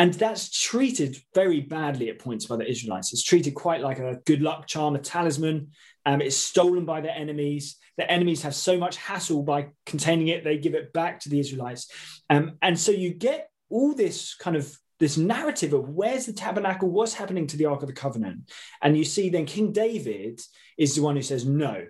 [0.00, 3.12] and that's treated very badly at points by the Israelites.
[3.12, 5.72] It's treated quite like a good luck charm, a talisman.
[6.06, 7.76] Um, it's stolen by their enemies.
[8.00, 11.38] The enemies have so much hassle by containing it, they give it back to the
[11.38, 11.92] Israelites.
[12.30, 16.88] Um, and so you get all this kind of this narrative of where's the tabernacle,
[16.88, 18.50] what's happening to the Ark of the Covenant.
[18.80, 20.40] And you see then King David
[20.78, 21.86] is the one who says, no,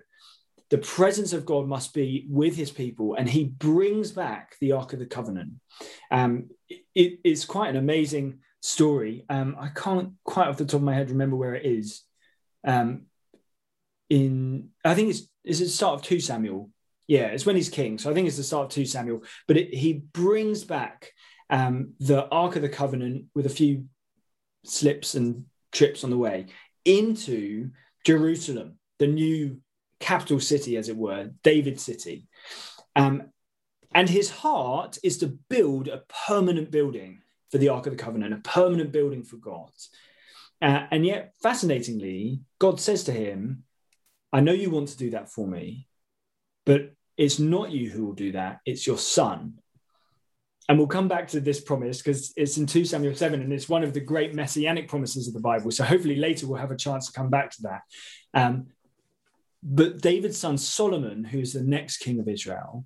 [0.69, 4.91] the presence of God must be with his people, and he brings back the Ark
[4.91, 5.53] of the Covenant.
[6.09, 6.49] Um,
[6.93, 9.25] it, it's quite an amazing story.
[9.29, 12.01] Um, I can't quite off the top of my head remember where it is.
[12.67, 13.03] Um,
[14.09, 16.69] in I think it's is it the start of two Samuel.
[17.07, 17.97] Yeah, it's when he's king.
[17.97, 19.23] So I think it's the start of two Samuel.
[19.47, 21.11] But it, he brings back
[21.49, 23.85] um, the Ark of the Covenant with a few
[24.63, 26.47] slips and trips on the way
[26.85, 27.71] into
[28.05, 29.59] Jerusalem, the new
[29.99, 32.27] capital city, as it were, David City.
[32.95, 33.31] Um,
[33.93, 38.33] and his heart is to build a permanent building for the Ark of the Covenant,
[38.33, 39.69] a permanent building for God.
[40.61, 43.63] Uh, and yet, fascinatingly, God says to him,
[44.33, 45.87] I know you want to do that for me,
[46.65, 49.55] but it's not you who will do that, it's your son.
[50.69, 53.67] And we'll come back to this promise because it's in 2 Samuel 7 and it's
[53.67, 55.69] one of the great messianic promises of the Bible.
[55.71, 57.81] So hopefully later we'll have a chance to come back to that.
[58.33, 58.67] Um,
[59.63, 62.85] but David's son Solomon, who's the next king of Israel,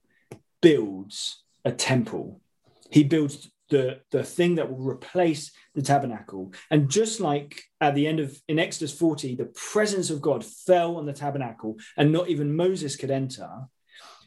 [0.61, 2.41] builds a temple.
[2.89, 6.53] He builds the, the thing that will replace the tabernacle.
[6.69, 10.97] And just like at the end of in Exodus 40, the presence of God fell
[10.97, 13.49] on the tabernacle and not even Moses could enter,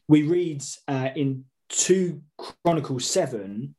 [0.08, 2.22] we read uh, in 2
[2.64, 3.74] Chronicles 7,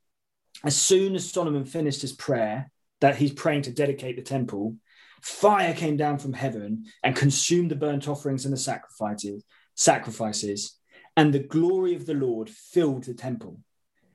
[0.63, 4.75] as soon as Solomon finished his prayer, that he's praying to dedicate the temple,
[5.21, 9.43] Fire came down from heaven and consumed the burnt offerings and the sacrifices,
[9.75, 10.77] sacrifices,
[11.17, 13.59] and the glory of the Lord filled the temple.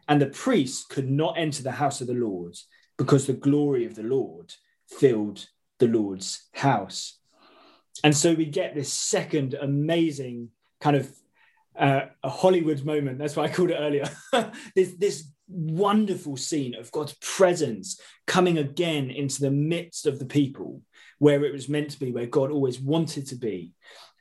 [0.09, 2.57] And the priests could not enter the house of the Lord
[2.97, 4.55] because the glory of the Lord
[4.89, 5.47] filled
[5.79, 7.19] the Lord's house.
[8.03, 11.11] And so we get this second amazing kind of
[11.79, 13.19] uh, a Hollywood moment.
[13.19, 14.09] That's why I called it earlier.
[14.75, 20.81] this this wonderful scene of God's presence coming again into the midst of the people
[21.19, 23.73] where it was meant to be, where God always wanted to be.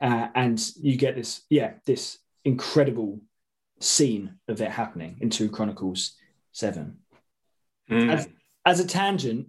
[0.02, 3.22] Uh, and you get this, yeah, this incredible
[3.84, 6.16] scene of it happening in 2 Chronicles
[6.52, 6.98] 7.
[7.90, 8.12] Mm.
[8.12, 8.30] As,
[8.66, 9.48] as, a tangent,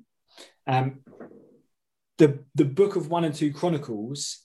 [0.66, 1.00] um,
[2.18, 4.38] the, the book of 1 and 2 Chronicles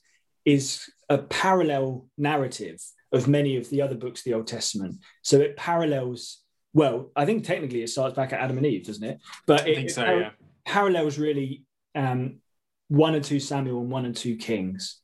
[0.44, 2.80] is a parallel narrative
[3.12, 4.96] of many of the other books of the Old Testament.
[5.22, 9.04] So it parallels, well, I think technically it starts back at Adam and Eve, doesn't
[9.04, 9.18] it?
[9.46, 10.30] But it, I think so, it yeah.
[10.64, 12.36] parallels really um,
[12.88, 15.00] one and two Samuel and one and two Kings.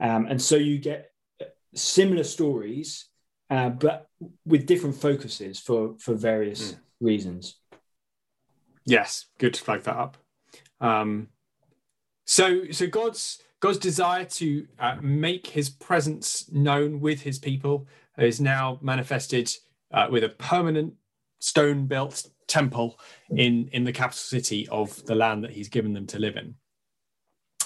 [0.00, 1.10] Um, and so you get
[1.74, 3.07] similar stories,
[3.50, 4.08] uh, but
[4.44, 6.78] with different focuses for, for various mm.
[7.00, 7.56] reasons.
[8.84, 10.16] Yes, good to flag that up.
[10.80, 11.28] Um,
[12.26, 18.40] so, so God's God's desire to uh, make His presence known with His people is
[18.40, 19.52] now manifested
[19.92, 20.94] uh, with a permanent
[21.40, 22.98] stone-built temple
[23.30, 26.54] in in the capital city of the land that He's given them to live in.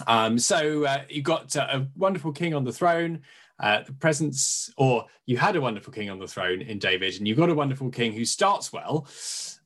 [0.07, 3.23] Um, so uh, you got uh, a wonderful king on the throne.
[3.61, 7.29] Uh, the presence, or you had a wonderful king on the throne in David, and
[7.29, 9.07] you've got a wonderful king who starts well,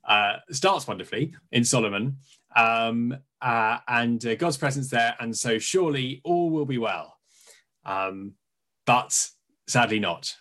[0.07, 2.19] uh, starts wonderfully in Solomon,
[2.55, 7.17] um, uh, and uh, God's presence there, and so surely all will be well.
[7.85, 8.35] Um,
[8.87, 9.29] but
[9.67, 10.35] sadly, not.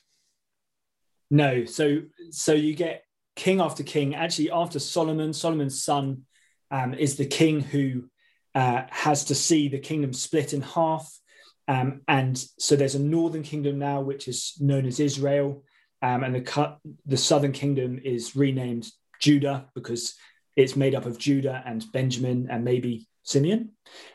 [1.32, 3.06] No, so so you get
[3.36, 4.16] king after king.
[4.16, 6.24] Actually, after Solomon, Solomon's son
[6.72, 8.10] um, is the king who
[8.54, 11.20] uh, has to see the kingdom split in half.
[11.68, 15.64] Um, and so there's a northern kingdom now, which is known as Israel.
[16.02, 18.88] Um, and the, the southern kingdom is renamed
[19.20, 20.16] Judah because
[20.56, 23.72] it's made up of Judah and Benjamin and maybe Simeon.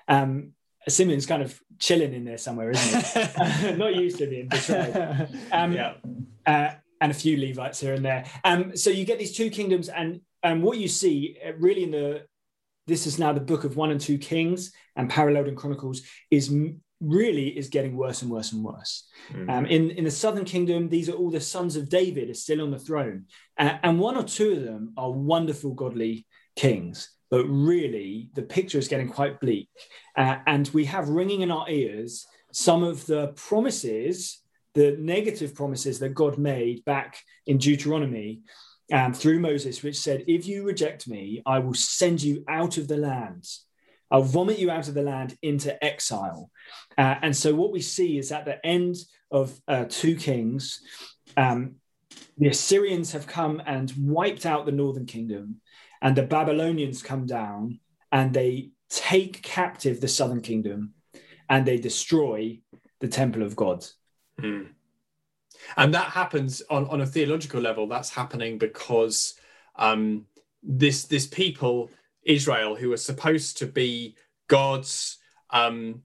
[0.08, 0.52] Um,
[0.88, 3.78] Simeon's kind of chilling in there somewhere, isn't it?
[3.78, 4.48] Not you, Simeon.
[5.52, 5.94] Um, yeah.
[6.46, 8.24] Uh, and a few Levites here and there.
[8.44, 11.90] Um, so you get these two kingdoms, and and what you see uh, really in
[11.90, 12.26] the
[12.86, 16.52] this is now the book of one and two kings and paralleled in chronicles is
[17.00, 19.48] really is getting worse and worse and worse mm-hmm.
[19.48, 22.60] um, in, in the southern kingdom these are all the sons of david are still
[22.60, 23.24] on the throne
[23.58, 28.78] uh, and one or two of them are wonderful godly kings but really the picture
[28.78, 29.68] is getting quite bleak
[30.16, 34.42] uh, and we have ringing in our ears some of the promises
[34.74, 38.42] the negative promises that God made back in Deuteronomy
[38.92, 42.88] um, through Moses, which said, If you reject me, I will send you out of
[42.88, 43.44] the land.
[44.11, 46.51] I'll vomit you out of the land into exile.
[46.99, 48.96] Uh, and so, what we see is at the end
[49.31, 50.81] of uh, 2 Kings,
[51.37, 51.77] um,
[52.38, 55.61] the Assyrians have come and wiped out the northern kingdom,
[56.03, 57.79] and the Babylonians come down
[58.11, 60.94] and they take captive the southern kingdom
[61.49, 62.59] and they destroy
[63.01, 63.85] the temple of God.
[64.40, 64.68] Mm.
[65.77, 67.87] And that happens on, on a theological level.
[67.87, 69.35] That's happening because
[69.77, 70.27] um,
[70.62, 71.90] this this people,
[72.24, 74.16] Israel, who are supposed to be
[74.48, 75.18] God's
[75.50, 76.02] um,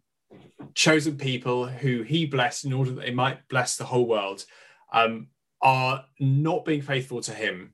[0.74, 4.46] chosen people, who He blessed in order that they might bless the whole world,
[4.92, 5.28] um,
[5.62, 7.74] are not being faithful to Him.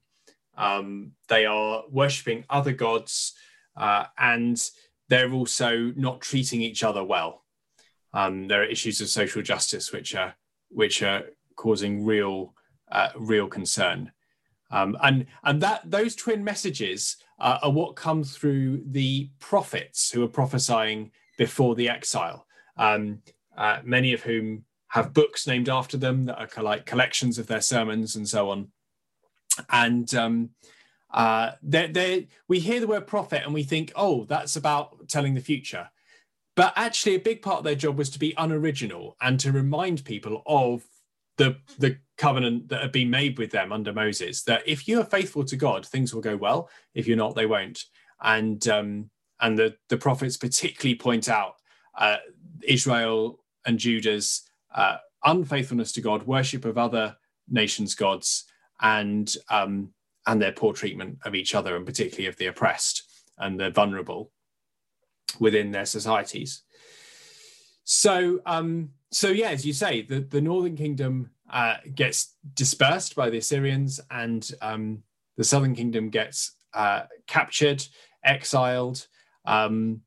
[0.57, 3.33] Um, they are worshiping other gods,
[3.75, 4.61] uh, and
[5.09, 7.43] they're also not treating each other well.
[8.13, 10.35] Um, there are issues of social justice which are
[10.69, 11.23] which are
[11.55, 12.53] causing real
[12.91, 14.11] uh, real concern.
[14.69, 20.23] Um, and and that those twin messages uh, are what come through the prophets who
[20.23, 22.45] are prophesying before the exile.
[22.77, 23.21] Um,
[23.57, 27.61] uh, many of whom have books named after them that are like collections of their
[27.61, 28.71] sermons and so on.
[29.69, 30.49] And um,
[31.11, 35.33] uh, they're, they're, we hear the word prophet and we think, oh, that's about telling
[35.33, 35.89] the future.
[36.55, 40.03] But actually, a big part of their job was to be unoriginal and to remind
[40.03, 40.83] people of
[41.37, 44.43] the the covenant that had been made with them under Moses.
[44.43, 46.69] That if you are faithful to God, things will go well.
[46.93, 47.83] If you're not, they won't.
[48.21, 51.55] And um, and the the prophets particularly point out
[51.97, 52.17] uh,
[52.63, 57.15] Israel and Judah's uh, unfaithfulness to God, worship of other
[57.49, 58.45] nations' gods,
[58.79, 59.93] and um,
[60.27, 63.03] and their poor treatment of each other, and particularly of the oppressed
[63.37, 64.31] and the vulnerable
[65.39, 66.63] within their societies.
[67.83, 73.29] So, um, so yeah, as you say, the, the Northern Kingdom uh, gets dispersed by
[73.29, 75.03] the Assyrians, and um,
[75.37, 77.85] the Southern Kingdom gets uh, captured,
[78.23, 79.07] exiled,
[79.45, 80.01] um,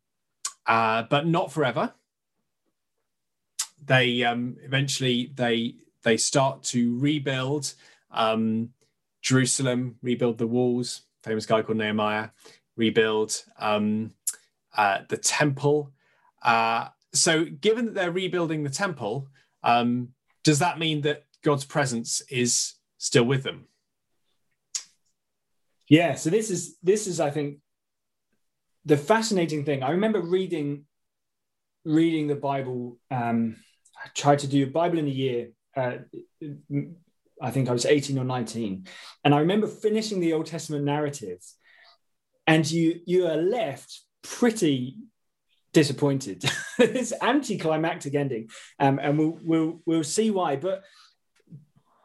[0.66, 1.92] uh, but not forever.
[3.84, 7.74] They um, eventually they they start to rebuild
[8.10, 8.70] um,
[9.20, 11.02] Jerusalem, rebuild the walls.
[11.22, 12.28] Famous guy called Nehemiah,
[12.76, 14.12] rebuild um,
[14.76, 15.92] uh, the temple.
[16.42, 19.28] Uh, so, given that they're rebuilding the temple,
[19.62, 20.08] um,
[20.42, 23.68] does that mean that God's presence is still with them?
[25.88, 26.14] Yeah.
[26.14, 27.58] So this is this is I think
[28.84, 29.82] the fascinating thing.
[29.82, 30.86] I remember reading
[31.84, 32.98] reading the Bible.
[33.10, 33.56] Um,
[34.02, 35.50] I tried to do a Bible in a year.
[35.76, 35.98] Uh,
[37.40, 38.86] I think I was 18 or 19.
[39.24, 41.40] And I remember finishing the Old Testament narrative,
[42.46, 44.96] and you you are left pretty
[45.72, 46.44] disappointed.
[46.78, 50.56] it's anticlimactic ending, um, and we'll we'll we'll see why.
[50.56, 50.82] But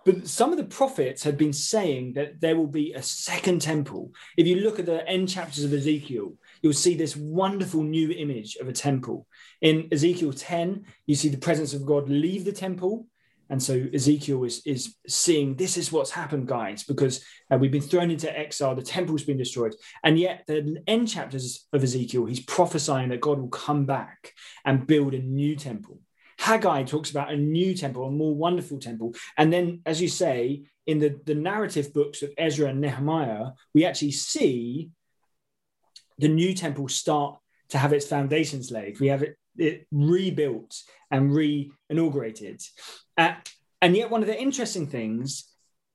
[0.10, 4.12] but some of the prophets had been saying that there will be a second temple.
[4.38, 8.56] If you look at the end chapters of Ezekiel, you'll see this wonderful new image
[8.56, 9.28] of a temple.
[9.62, 13.06] In Ezekiel 10, you see the presence of God leave the temple
[13.50, 17.82] and so Ezekiel is, is seeing this is what's happened, guys, because uh, we've been
[17.82, 19.74] thrown into exile, the temple's been destroyed.
[20.04, 24.34] And yet, the end chapters of Ezekiel, he's prophesying that God will come back
[24.66, 26.00] and build a new temple.
[26.40, 29.14] Haggai talks about a new temple, a more wonderful temple.
[29.38, 33.86] And then, as you say, in the, the narrative books of Ezra and Nehemiah, we
[33.86, 34.90] actually see
[36.18, 37.38] the new temple start
[37.70, 39.00] to have its foundations laid.
[39.02, 42.62] We have it, it rebuilt and re inaugurated.
[43.18, 43.36] Uh,
[43.82, 45.44] and yet, one of the interesting things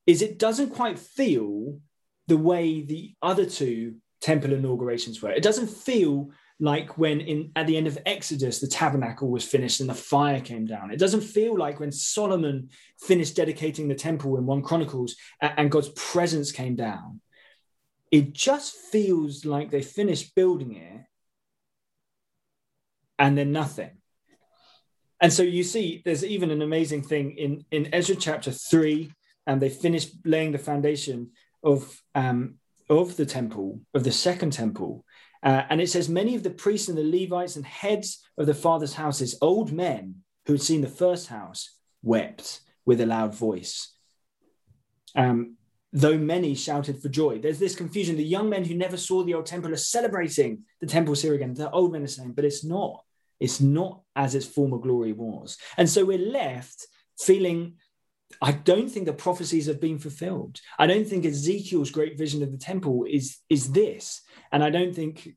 [0.07, 1.81] is it doesn't quite feel
[2.29, 5.33] the way the other two temple inaugurations were.
[5.33, 9.81] It doesn't feel like when in at the end of Exodus the tabernacle was finished
[9.81, 10.91] and the fire came down.
[10.91, 15.91] It doesn't feel like when Solomon finished dedicating the temple in 1 Chronicles and God's
[15.91, 17.21] presence came down.
[18.11, 21.01] It just feels like they finished building it
[23.19, 23.91] and then nothing.
[25.21, 29.13] And so you see, there's even an amazing thing in, in Ezra chapter three,
[29.47, 31.31] and they finished laying the foundation
[31.63, 32.57] of, um,
[32.91, 35.05] of the temple, of the second temple.
[35.45, 38.55] Uh, and it says, Many of the priests and the Levites and heads of the
[38.55, 43.95] father's houses, old men who had seen the first house, wept with a loud voice.
[45.15, 45.57] Um,
[45.93, 47.39] though many shouted for joy.
[47.39, 48.17] There's this confusion.
[48.17, 51.55] The young men who never saw the old temple are celebrating the temple here again.
[51.55, 53.05] The old men are saying, but it's not.
[53.39, 55.57] It's not as its former glory was.
[55.77, 56.87] And so we're left
[57.19, 57.77] feeling
[58.43, 60.61] I don't think the prophecies have been fulfilled.
[60.79, 64.23] I don't think Ezekiel's great vision of the temple is is this.
[64.53, 65.29] And I don't think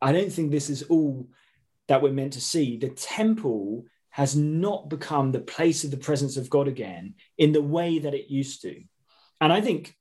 [0.00, 1.28] I don't think this is all
[1.88, 2.76] that we're meant to see.
[2.76, 7.62] The temple has not become the place of the presence of God again in the
[7.62, 8.82] way that it used to.
[9.40, 9.94] And I think,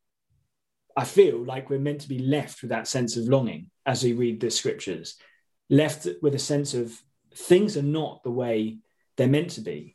[0.95, 4.13] I feel like we're meant to be left with that sense of longing as we
[4.13, 5.17] read the scriptures,
[5.69, 6.97] left with a sense of
[7.35, 8.77] things are not the way
[9.17, 9.94] they're meant to be.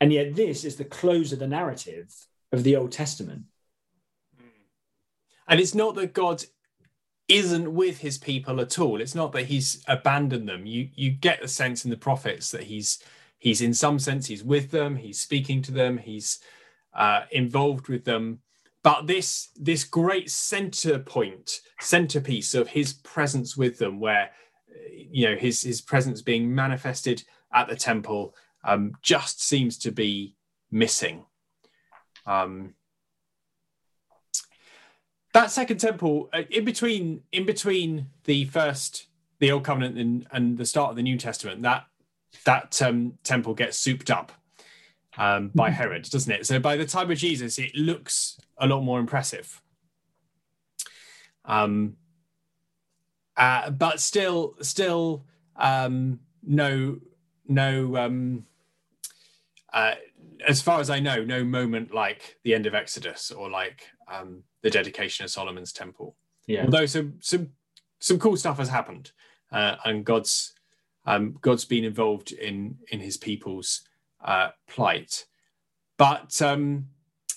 [0.00, 2.14] And yet, this is the close of the narrative
[2.52, 3.42] of the Old Testament.
[5.46, 6.44] And it's not that God
[7.28, 9.00] isn't with his people at all.
[9.00, 10.66] It's not that he's abandoned them.
[10.66, 13.02] You you get the sense in the prophets that he's
[13.38, 14.96] he's in some sense he's with them.
[14.96, 15.98] He's speaking to them.
[15.98, 16.38] He's
[16.94, 18.40] uh, involved with them.
[18.82, 24.30] But this this great center point, centerpiece of his presence with them, where
[24.96, 27.22] you know his his presence being manifested
[27.52, 28.34] at the temple,
[28.64, 30.36] um, just seems to be
[30.70, 31.24] missing.
[32.26, 32.74] Um,
[35.32, 39.06] that second temple uh, in between in between the first
[39.38, 41.86] the old covenant and, and the start of the new testament that
[42.44, 44.32] that um, temple gets souped up
[45.18, 45.76] um, by mm-hmm.
[45.76, 49.60] herod doesn't it so by the time of jesus it looks a lot more impressive
[51.44, 51.96] um,
[53.36, 55.24] uh, but still still
[55.56, 56.98] um, no
[57.48, 58.44] no um,
[59.72, 59.94] uh,
[60.46, 64.42] as far as i know no moment like the end of exodus or like um,
[64.62, 66.16] the dedication of Solomon's temple.
[66.46, 66.64] Yeah.
[66.64, 67.50] Although some some
[68.00, 69.12] some cool stuff has happened,
[69.52, 70.52] uh, and God's
[71.06, 73.82] um, God's been involved in in His people's
[74.24, 75.26] uh, plight.
[75.96, 76.86] But um,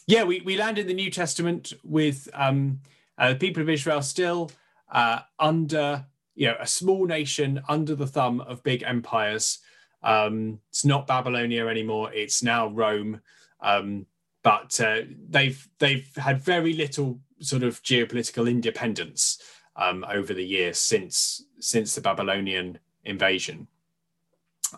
[0.07, 2.79] yeah, we we land in the New Testament with um,
[3.17, 4.51] uh, the people of Israel still
[4.91, 6.05] uh, under
[6.35, 9.59] you know a small nation under the thumb of big empires.
[10.03, 13.21] Um, it's not Babylonia anymore; it's now Rome.
[13.61, 14.05] Um,
[14.43, 19.41] but uh, they've they've had very little sort of geopolitical independence
[19.75, 23.67] um, over the years since since the Babylonian invasion.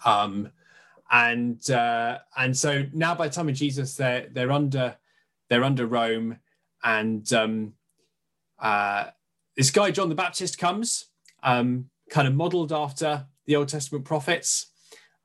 [0.05, 0.51] Um,
[1.11, 4.95] and uh, and so now by the time of Jesus, they're they're under
[5.49, 6.37] they're under Rome,
[6.83, 7.73] and um,
[8.59, 9.05] uh,
[9.55, 11.05] this guy John the Baptist comes,
[11.43, 14.67] um, kind of modelled after the Old Testament prophets,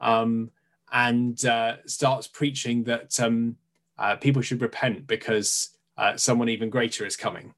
[0.01, 0.51] um,
[0.93, 3.57] and uh, starts preaching that um,
[3.99, 7.55] uh, people should repent because uh, someone even greater is coming.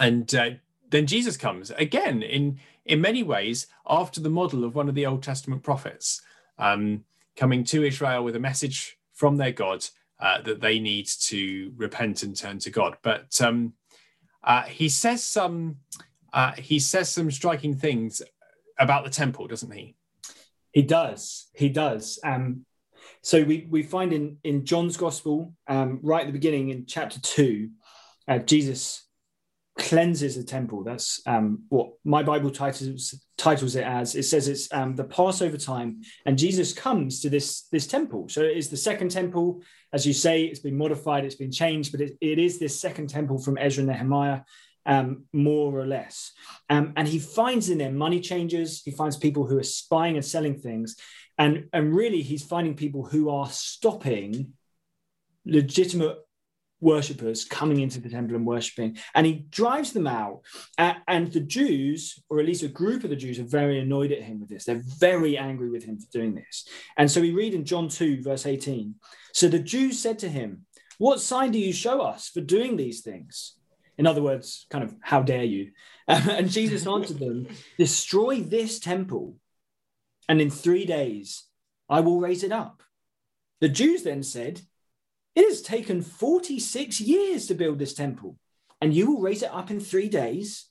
[0.00, 0.50] And uh,
[0.90, 5.04] then Jesus comes again in in many ways after the model of one of the
[5.04, 6.22] Old Testament prophets,
[6.58, 7.04] um,
[7.36, 9.84] coming to Israel with a message from their God
[10.20, 12.96] uh, that they need to repent and turn to God.
[13.02, 13.74] But um,
[14.42, 15.78] uh, he says some
[16.56, 18.22] he says some striking things
[18.78, 19.96] about the temple, doesn't he?
[20.72, 21.48] He does.
[21.54, 22.18] He does.
[22.24, 22.64] Um,
[23.22, 27.20] so we, we find in, in John's gospel, um, right at the beginning in chapter
[27.20, 27.70] two,
[28.26, 29.04] uh, Jesus
[29.78, 30.82] cleanses the temple.
[30.82, 34.14] That's um, what my Bible titles titles it as.
[34.14, 38.28] It says it's um, the Passover time, and Jesus comes to this this temple.
[38.28, 39.62] So it is the second temple,
[39.92, 40.42] as you say.
[40.42, 43.82] It's been modified, it's been changed, but it, it is this second temple from Ezra
[43.82, 44.40] and Nehemiah.
[44.88, 46.32] Um, more or less.
[46.70, 48.80] Um, and he finds in there money changers.
[48.82, 50.96] He finds people who are spying and selling things.
[51.36, 54.54] And and really he's finding people who are stopping
[55.44, 56.16] legitimate
[56.80, 58.96] worshippers coming into the temple and worshipping.
[59.14, 60.40] And he drives them out.
[60.78, 64.22] And the jews or at least a group of the jews are very annoyed at
[64.22, 64.64] him with this.
[64.64, 66.66] They're very angry with him for doing this.
[66.96, 68.94] And so we read in john 2 verse 18
[69.32, 70.64] so the jews said to him
[70.98, 73.57] what sign do you show us for doing these things
[73.98, 75.70] in other words kind of how dare you
[76.08, 77.46] and jesus answered them
[77.76, 79.36] destroy this temple
[80.28, 81.44] and in three days
[81.88, 82.82] I will raise it up.
[83.60, 84.60] The Jews then said,
[85.34, 88.36] It has taken 46 years to build this temple,
[88.80, 90.66] and you will raise it up in three days.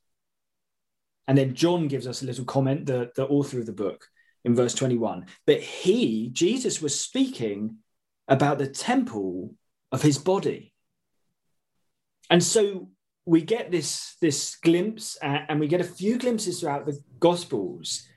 [1.28, 4.05] And then John gives us a little comment, the, the author of the book,
[4.45, 5.25] in verse 21.
[5.45, 7.78] But he, Jesus, was speaking
[8.28, 9.55] about the temple
[9.91, 10.73] of his body.
[12.30, 12.89] And so
[13.28, 18.07] we get this, this glimpse, uh, and we get a few glimpses throughout the Gospels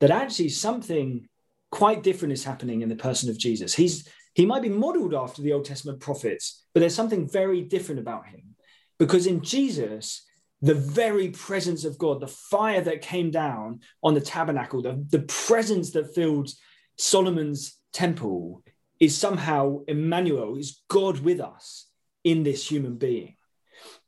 [0.00, 1.26] that actually something
[1.70, 3.74] quite different is happening in the person of Jesus.
[3.74, 7.98] He's he might be modeled after the Old Testament prophets, but there's something very different
[7.98, 8.54] about him.
[8.98, 10.24] Because in Jesus,
[10.60, 15.22] the very presence of God, the fire that came down on the tabernacle, the, the
[15.22, 16.50] presence that filled
[16.96, 18.62] Solomon's temple
[19.00, 21.86] is somehow Emmanuel, is God with us
[22.22, 23.37] in this human being.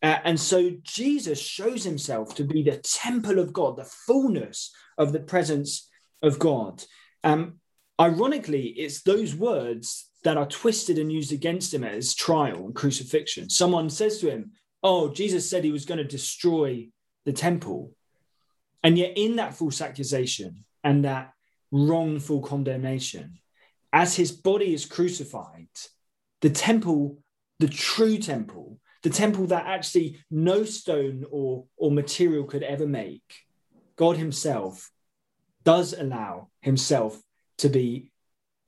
[0.03, 5.12] Uh, and so Jesus shows himself to be the temple of God, the fullness of
[5.12, 5.89] the presence
[6.23, 6.83] of God.
[7.25, 7.61] Um,
[8.01, 13.49] ironically, it's those words that are twisted and used against him as trial and crucifixion.
[13.49, 14.53] Someone says to him,
[14.83, 16.89] Oh, Jesus said he was going to destroy
[17.25, 17.93] the temple.
[18.83, 21.33] And yet, in that false accusation and that
[21.71, 23.39] wrongful condemnation,
[23.93, 25.68] as his body is crucified,
[26.41, 27.18] the temple,
[27.59, 33.44] the true temple, the temple that actually no stone or, or material could ever make,
[33.96, 34.90] God himself
[35.64, 37.20] does allow himself
[37.59, 38.12] to be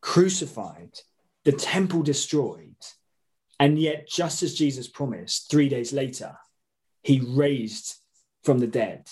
[0.01, 0.99] crucified,
[1.45, 2.77] the temple destroyed.
[3.59, 6.37] And yet, just as Jesus promised, three days later,
[7.03, 7.97] he raised
[8.43, 9.09] from the dead.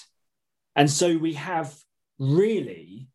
[0.74, 1.74] And so we have
[2.18, 3.08] really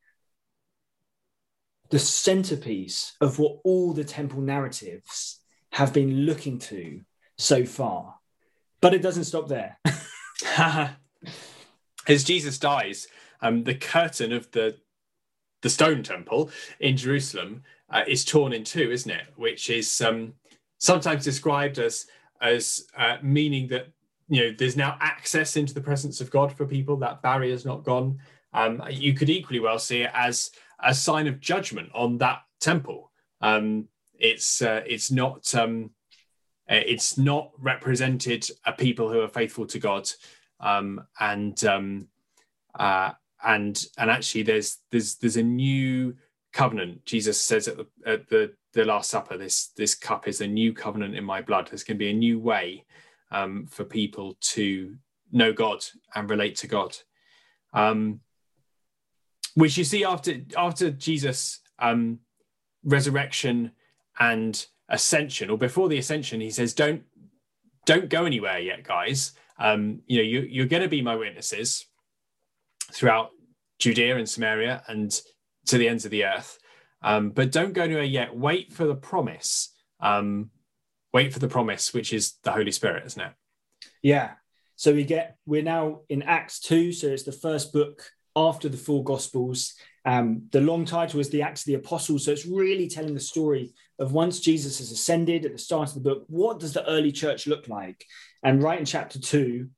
[1.90, 5.40] the centerpiece of what all the temple narratives
[5.72, 7.02] have been looking to
[7.38, 8.16] so far.
[8.82, 9.80] But it doesn't stop there.
[12.08, 13.08] As Jesus dies,
[13.42, 14.78] um, the curtain of the
[15.62, 19.26] the stone temple in Jerusalem uh, is torn in two, isn't it?
[19.36, 20.34] Which is um,
[20.78, 22.06] sometimes described as
[22.42, 23.88] as uh, meaning that
[24.30, 26.98] you know there's now access into the presence of God for people.
[26.98, 28.20] That barrier's not gone.
[28.54, 30.52] Um, you could equally well see it as
[30.84, 33.12] a sign of judgment on that temple.
[33.42, 33.88] Um,
[34.20, 35.92] it's uh, it's not um,
[36.70, 40.10] uh, it's not represented a people who are faithful to God,
[40.60, 42.08] um, and um,
[42.80, 43.12] uh,
[43.44, 46.16] and and actually there's there's there's a new
[46.54, 47.06] covenant.
[47.06, 50.74] Jesus says at the at the the Last Supper, this this cup is a new
[50.74, 51.68] covenant in my blood.
[51.68, 52.86] There's going to be a new way
[53.32, 54.96] um, for people to
[55.32, 55.86] know God
[56.16, 56.98] and relate to God.
[57.74, 58.22] Um,
[59.56, 62.20] which you see after after Jesus' um,
[62.84, 63.72] resurrection
[64.20, 67.04] and ascension, or before the ascension, he says, "Don't
[67.86, 69.34] don't go anywhere yet, guys.
[69.58, 71.86] Um, you know, you, you're going to be my witnesses
[72.92, 73.30] throughout
[73.80, 75.12] Judea and Samaria and
[75.68, 76.58] to the ends of the earth.
[77.02, 78.36] Um, but don't go anywhere yet.
[78.36, 79.74] Wait for the promise.
[80.00, 80.50] Um,
[81.14, 83.34] wait for the promise, which is the Holy Spirit, isn't it?
[84.02, 84.32] Yeah.
[84.76, 88.78] So we get we're now in Acts two, so it's the first book after the
[88.78, 89.76] four Gospels.
[90.06, 93.20] Um, the long title is the Acts of the Apostles, so it's really telling the
[93.20, 96.26] story of once Jesus has ascended at the start of the book.
[96.28, 98.06] What does the early church look like?
[98.44, 99.70] And right in chapter two,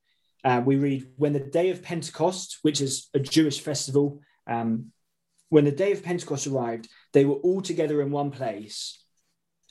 [0.43, 4.91] uh, we read when the day of Pentecost, which is a Jewish festival, um,
[5.49, 9.01] when the day of Pentecost arrived, they were all together in one place,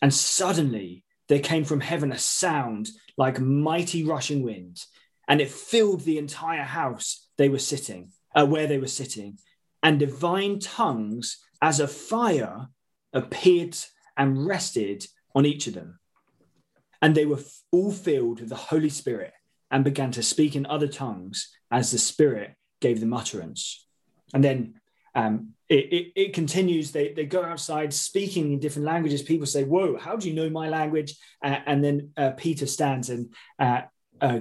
[0.00, 4.82] and suddenly there came from heaven a sound like mighty rushing wind,
[5.28, 9.38] and it filled the entire house they were sitting uh, where they were sitting,
[9.82, 12.68] and divine tongues as a fire
[13.12, 13.76] appeared
[14.16, 15.98] and rested on each of them.
[17.02, 17.40] And they were
[17.72, 19.32] all filled with the Holy Spirit
[19.70, 23.86] and began to speak in other tongues as the Spirit gave them utterance.
[24.32, 24.74] And then
[25.14, 26.92] um, it, it, it, continues.
[26.92, 29.22] They, they go outside speaking in different languages.
[29.22, 31.16] People say, Whoa, how do you know my language?
[31.42, 33.82] Uh, and then uh, Peter stands and uh,
[34.20, 34.40] uh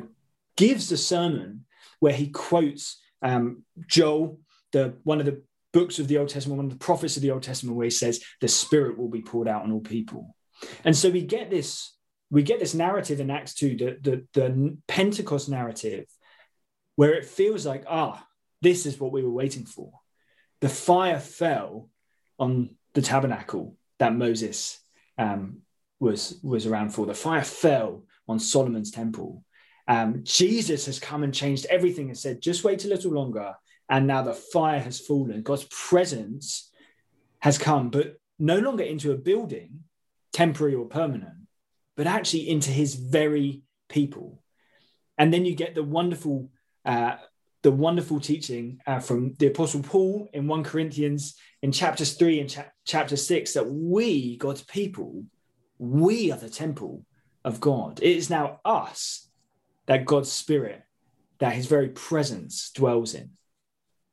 [0.57, 1.65] gives a sermon
[1.99, 4.39] where he quotes um, Joel,
[4.71, 5.41] the one of the
[5.73, 7.89] books of the Old Testament, one of the prophets of the Old Testament, where he
[7.89, 10.35] says the Spirit will be poured out on all people,
[10.83, 11.97] and so we get this
[12.29, 16.05] we get this narrative in Acts two, the the, the Pentecost narrative,
[16.95, 18.25] where it feels like ah,
[18.61, 19.91] this is what we were waiting for.
[20.61, 21.89] The fire fell
[22.37, 24.79] on the tabernacle that Moses
[25.17, 25.61] um,
[25.99, 27.07] was was around for.
[27.07, 29.43] The fire fell on Solomon's temple.
[29.87, 33.55] Um, Jesus has come and changed everything and said, just wait a little longer.
[33.89, 35.43] And now the fire has fallen.
[35.43, 36.71] God's presence
[37.39, 39.83] has come, but no longer into a building,
[40.33, 41.47] temporary or permanent,
[41.95, 44.41] but actually into his very people.
[45.17, 46.49] And then you get the wonderful,
[46.83, 47.17] uh,
[47.61, 52.49] the wonderful teaching uh, from the Apostle Paul in 1 Corinthians in chapters 3 and
[52.49, 55.23] cha- chapter 6 that we, God's people,
[55.77, 57.05] we are the temple
[57.43, 57.99] of God.
[58.01, 59.29] It is now us
[59.87, 60.83] that God's spirit,
[61.39, 63.31] that his very presence dwells in.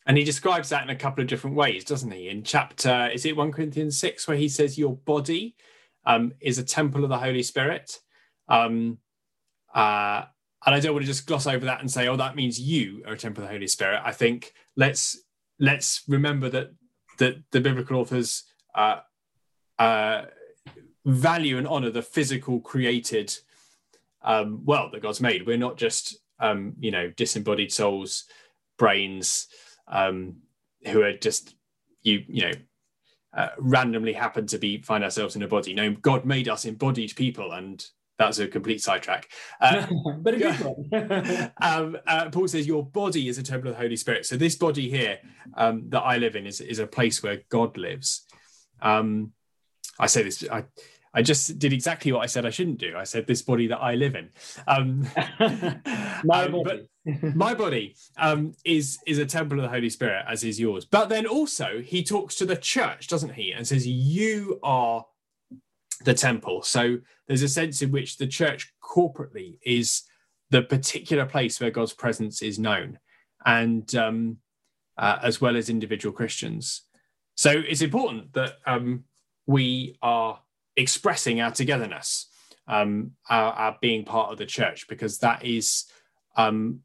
[0.05, 2.29] And he describes that in a couple of different ways, doesn't he?
[2.29, 5.57] In chapter, is it 1 Corinthians 6, where he says, Your body
[6.05, 8.01] um, is a temple of the Holy Spirit.
[8.49, 8.99] Um,
[9.75, 10.25] uh,
[10.65, 13.03] and I don't want to just gloss over that and say, oh, that means you
[13.07, 14.01] are a temple of the Holy Spirit.
[14.05, 15.19] I think let's
[15.59, 16.73] let's remember that
[17.19, 18.45] that the biblical authors
[18.75, 19.01] uh,
[19.79, 20.23] uh,
[21.05, 23.37] value and honor the physical created
[24.25, 25.47] um, world that God's made.
[25.47, 28.25] We're not just um, you know disembodied souls,
[28.79, 29.49] brains
[29.89, 30.37] um,
[30.87, 31.55] who are just
[32.03, 32.53] you you know
[33.35, 35.75] uh, randomly happen to be find ourselves in a body.
[35.75, 37.85] No, God made us embodied people, and
[38.19, 39.29] that's a complete sidetrack.
[39.61, 39.87] Uh,
[40.19, 41.53] but a good one.
[41.61, 44.27] um, uh, Paul says your body is a temple of the Holy Spirit.
[44.27, 45.19] So this body here
[45.55, 48.27] um, that I live in is is a place where God lives.
[48.81, 49.33] Um,
[49.99, 50.45] I say this.
[50.51, 50.65] I
[51.15, 52.95] I just did exactly what I said I shouldn't do.
[52.97, 54.31] I said this body that I live in.
[54.67, 55.07] Um,
[56.25, 56.89] my um, body,
[57.35, 60.85] my body um, is is a temple of the Holy Spirit, as is yours.
[60.85, 65.05] But then also he talks to the church, doesn't he, and says, "You are
[66.05, 66.99] the temple." So
[67.29, 70.03] there's a sense in which the church corporately is
[70.51, 72.99] the particular place where God's presence is known,
[73.45, 74.39] and um,
[74.97, 76.83] uh, as well as individual Christians.
[77.35, 79.05] So it's important that um,
[79.47, 80.39] we are
[80.77, 82.29] expressing our togetherness,
[82.67, 85.87] um, our, our, being part of the church, because that is
[86.37, 86.81] um,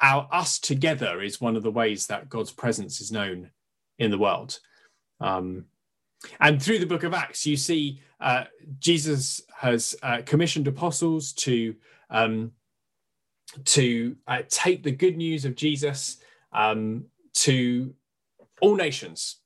[0.00, 3.50] our us together is one of the ways that God's presence is known
[3.98, 4.58] in the world.
[5.20, 5.66] Um,
[6.38, 8.44] and through the book of Acts, you see uh,
[8.78, 11.74] Jesus has uh, commissioned apostles to
[12.10, 12.52] um,
[13.64, 16.18] to uh, take the good news of Jesus
[16.52, 17.04] um,
[17.34, 17.94] to
[18.60, 19.36] all nations.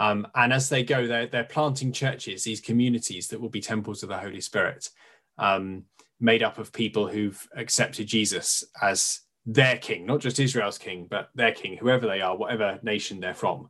[0.00, 4.02] Um, and as they go, they're, they're planting churches, these communities that will be temples
[4.02, 4.88] of the Holy Spirit,
[5.36, 5.84] um,
[6.18, 11.28] made up of people who've accepted Jesus as their king, not just Israel's king, but
[11.34, 13.68] their king, whoever they are, whatever nation they're from.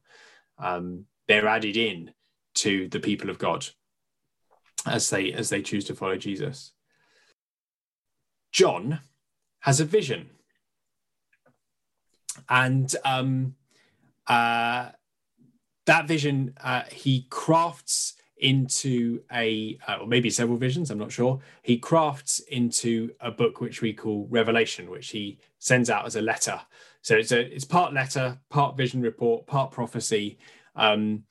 [0.57, 2.13] Um, they're added in
[2.55, 3.67] to the people of God
[4.87, 6.71] as they as they choose to follow Jesus.
[8.53, 9.01] John
[9.61, 10.31] has a vision,
[12.49, 13.57] and um,
[14.29, 14.91] uh,
[15.91, 21.41] that vision uh, he crafts into a uh, or maybe several visions i'm not sure.
[21.63, 26.23] He crafts into a book which we call revelation which he sends out as a
[26.23, 26.61] letter.
[27.03, 30.39] So it's a it's part letter part vision report part prophecy.
[30.77, 31.25] Um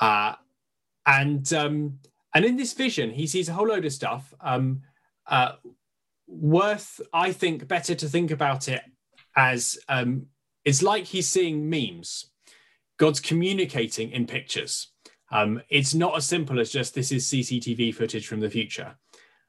[0.00, 0.34] uh
[1.06, 2.00] and um
[2.34, 4.82] and in this vision he sees a whole load of stuff um
[5.28, 5.52] uh
[6.26, 8.82] worth i think better to think about it
[9.36, 10.26] as um
[10.64, 12.32] it's like he's seeing memes
[12.98, 14.88] God's communicating in pictures.
[15.30, 18.96] Um, it's not as simple as just this is CCTV footage from the future.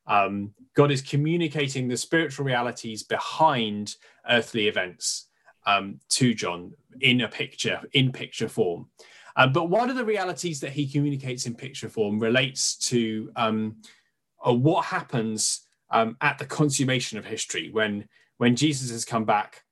[0.08, 3.95] Um, God is communicating the spiritual realities behind
[4.30, 5.28] earthly events
[5.66, 8.88] um, to John in a picture, in picture form.
[9.36, 13.76] Uh, but one of the realities that he communicates in picture form relates to um,
[14.45, 19.64] uh, what happens um, at the consummation of history when when Jesus has come back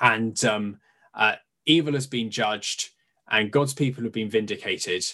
[0.00, 0.78] and um,
[1.14, 1.34] uh,
[1.68, 2.90] evil has been judged
[3.30, 5.04] and God's people have been vindicated.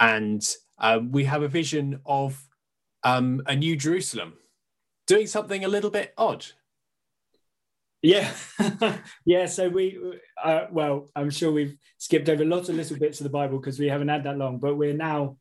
[0.00, 0.42] And
[0.78, 2.48] um, we have a vision of
[3.04, 4.34] um, a new Jerusalem
[5.06, 6.46] doing something a little bit odd.
[8.00, 8.32] Yeah,
[9.24, 9.46] yeah.
[9.46, 9.96] So we,
[10.42, 13.78] uh, well, I'm sure we've skipped over lots of little bits of the Bible because
[13.78, 15.36] we haven't had that long, but we're now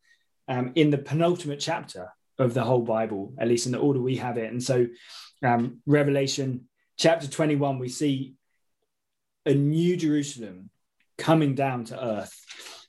[0.48, 4.18] um, in the penultimate chapter of the whole Bible, at least in the order we
[4.18, 4.52] have it.
[4.52, 4.88] And so,
[5.44, 8.36] um, Revelation chapter 21, we see
[9.46, 10.70] a new Jerusalem
[11.18, 12.34] coming down to earth.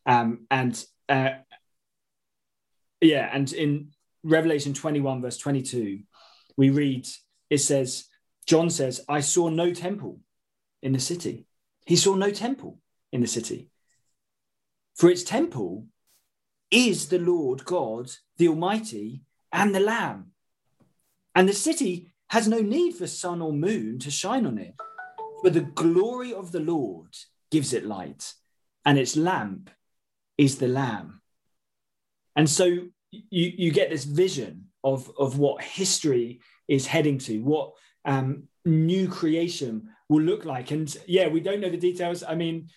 [0.06, 1.30] Um, and uh,
[3.00, 3.88] yeah, and in
[4.22, 6.00] Revelation 21, verse 22,
[6.56, 7.06] we read,
[7.50, 8.04] it says,
[8.46, 10.20] John says, I saw no temple
[10.82, 11.46] in the city.
[11.86, 12.78] He saw no temple
[13.12, 13.70] in the city.
[14.96, 15.86] For its temple
[16.70, 19.22] is the Lord God, the Almighty,
[19.52, 20.32] and the Lamb.
[21.34, 24.74] And the city has no need for sun or moon to shine on it
[25.42, 27.14] but the glory of the Lord
[27.50, 28.32] gives it light,
[28.84, 29.70] and its lamp
[30.38, 31.20] is the Lamb.
[32.34, 32.90] And so you,
[33.30, 37.72] you get this vision of, of what history is heading to, what
[38.04, 40.70] um, new creation will look like.
[40.70, 42.24] And yeah, we don't know the details.
[42.26, 42.68] I mean,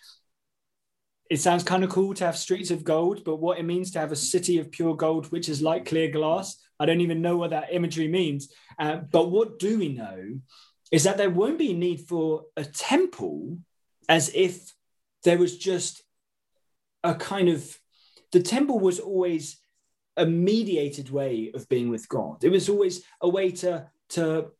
[1.30, 4.00] it sounds kind of cool to have streets of gold, but what it means to
[4.00, 7.38] have a city of pure gold, which is like clear glass, I don't even know
[7.38, 8.50] what that imagery means.
[8.78, 10.40] Uh, but what do we know
[10.92, 13.58] is that there won't be a need for a temple
[14.08, 14.74] as if
[15.24, 16.04] there was just
[17.04, 17.78] a kind of
[18.32, 19.58] the temple was always
[20.18, 22.44] a mediated way of being with God.
[22.44, 24.52] It was always a way to to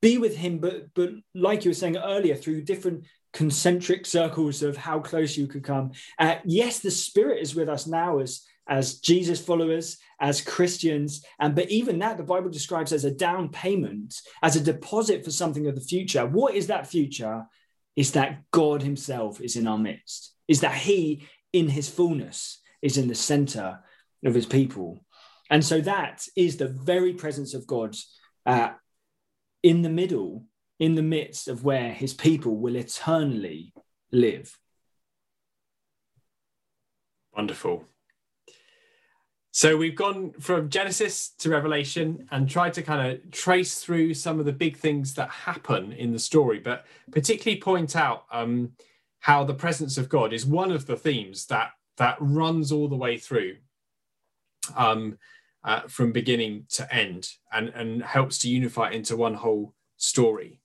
[0.00, 4.76] be with him, but but like you were saying earlier, through different concentric circles of
[4.76, 5.92] how close you could come.
[6.18, 11.24] Uh, yes, the Spirit is with us now as as Jesus followers, as Christians.
[11.38, 15.30] And but even that, the Bible describes as a down payment, as a deposit for
[15.30, 16.26] something of the future.
[16.26, 17.44] What is that future?
[17.96, 22.96] Is that God Himself is in our midst, is that He in His fullness is
[22.96, 23.80] in the center
[24.24, 25.04] of His people.
[25.50, 27.94] And so that is the very presence of God
[28.46, 28.70] uh,
[29.62, 30.46] in the middle,
[30.80, 33.72] in the midst of where His people will eternally
[34.10, 34.58] live.
[37.36, 37.84] Wonderful.
[39.56, 44.40] So we've gone from Genesis to Revelation and tried to kind of trace through some
[44.40, 48.72] of the big things that happen in the story, but particularly point out um,
[49.20, 52.96] how the presence of God is one of the themes that that runs all the
[52.96, 53.58] way through.
[54.74, 55.18] Um,
[55.62, 60.60] uh, from beginning to end and, and helps to unify into one whole story.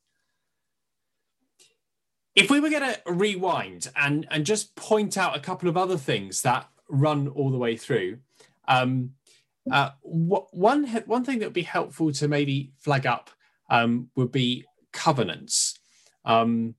[2.33, 5.95] If we were going to rewind and, and just point out a couple of other
[5.95, 8.17] things that run all the way through,
[8.69, 9.11] um,
[9.69, 13.29] uh, one, one thing that would be helpful to maybe flag up
[13.69, 15.77] um, would be covenants.
[16.23, 16.75] Um,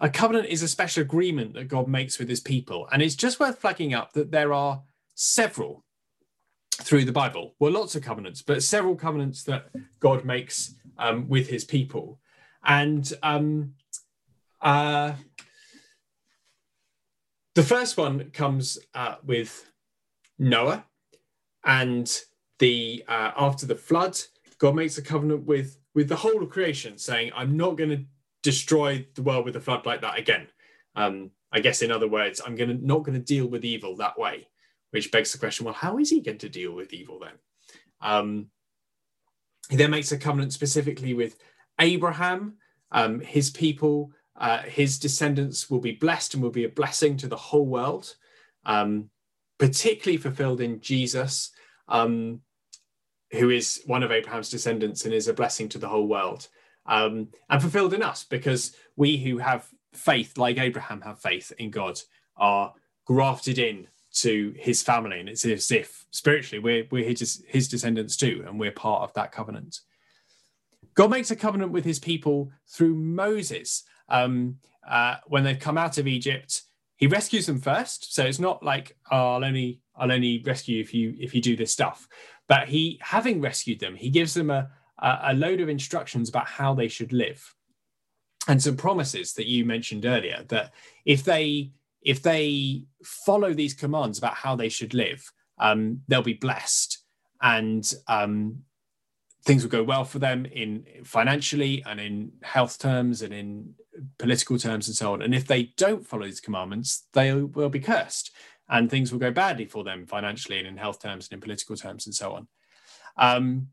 [0.00, 2.88] a covenant is a special agreement that God makes with his people.
[2.92, 4.82] And it's just worth flagging up that there are
[5.14, 5.84] several
[6.72, 7.54] through the Bible.
[7.58, 9.70] Well, lots of covenants, but several covenants that
[10.00, 12.20] God makes um, with his people.
[12.64, 13.74] And um,
[14.60, 15.12] uh,
[17.54, 19.70] the first one comes uh, with
[20.38, 20.84] Noah,
[21.66, 22.10] and
[22.58, 24.18] the uh, after the flood,
[24.58, 28.04] God makes a covenant with with the whole of creation, saying, "I'm not going to
[28.42, 30.46] destroy the world with a flood like that again."
[30.94, 33.96] Um, I guess, in other words, I'm going to not going to deal with evil
[33.96, 34.48] that way
[34.90, 37.34] which begs the question well, how is he going to deal with evil then?
[38.00, 38.46] Um,
[39.68, 41.36] he then makes a covenant specifically with
[41.78, 42.54] Abraham,
[42.92, 47.26] um, his people, uh, his descendants will be blessed and will be a blessing to
[47.26, 48.16] the whole world,
[48.64, 49.10] um,
[49.58, 51.50] particularly fulfilled in Jesus,
[51.88, 52.40] um,
[53.32, 56.48] who is one of Abraham's descendants and is a blessing to the whole world,
[56.86, 61.70] um, and fulfilled in us because we who have faith, like Abraham, have faith in
[61.70, 62.00] God,
[62.36, 62.74] are
[63.04, 68.16] grafted in to his family, and it's as if spiritually we're we're his, his descendants
[68.16, 69.80] too, and we're part of that covenant.
[70.94, 73.84] God makes a covenant with his people through Moses.
[74.08, 74.56] Um,
[74.88, 76.62] uh, when they've come out of Egypt,
[76.96, 78.14] he rescues them first.
[78.14, 81.56] So it's not like oh, I'll only I'll only rescue if you if you do
[81.56, 82.08] this stuff.
[82.48, 84.70] But he, having rescued them, he gives them a,
[85.00, 87.54] a load of instructions about how they should live,
[88.48, 90.44] and some promises that you mentioned earlier.
[90.48, 90.72] That
[91.04, 91.72] if they
[92.02, 96.98] if they follow these commands about how they should live, um, they'll be blessed
[97.42, 98.62] and um,
[99.44, 103.74] things will go well for them in financially and in health terms and in
[104.18, 105.22] political terms and so on.
[105.22, 108.30] And if they don't follow these commandments, they will be cursed
[108.68, 111.76] and things will go badly for them financially and in health terms and in political
[111.76, 112.48] terms and so on.
[113.16, 113.68] Um,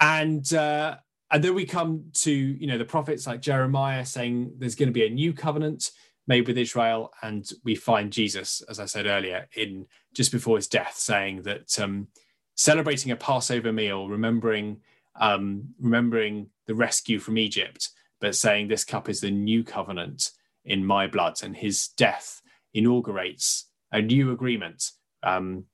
[0.00, 0.96] and uh,
[1.30, 4.92] and then we come to you know the prophets like Jeremiah saying there's going to
[4.92, 5.90] be a new covenant
[6.26, 7.12] made with Israel.
[7.22, 11.78] And we find Jesus, as I said earlier, in just before his death, saying that
[11.78, 12.08] um,
[12.54, 14.80] celebrating a Passover meal, remembering
[15.16, 20.30] um, remembering the rescue from Egypt, but saying this cup is the new covenant
[20.64, 22.40] in my blood, and his death
[22.72, 24.90] inaugurates a new agreement,
[25.22, 25.64] um,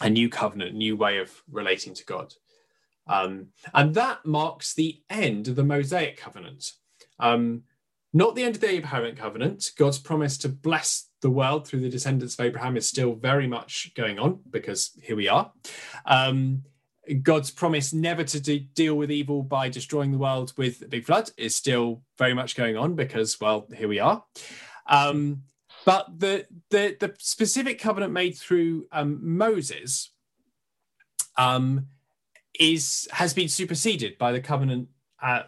[0.00, 2.34] a new covenant, a new way of relating to God.
[3.06, 6.72] Um, and that marks the end of the Mosaic covenant.
[7.18, 7.62] Um,
[8.12, 9.72] not the end of the Abrahamic covenant.
[9.76, 13.92] God's promise to bless the world through the descendants of Abraham is still very much
[13.94, 15.52] going on because here we are.
[16.06, 16.62] Um,
[17.22, 21.04] God's promise never to de- deal with evil by destroying the world with a big
[21.04, 24.24] flood is still very much going on because, well, here we are.
[24.86, 25.42] Um,
[25.86, 30.10] but the, the, the specific covenant made through um, Moses
[31.38, 31.86] um,
[32.58, 34.88] is has been superseded by the covenant
[35.22, 35.42] uh,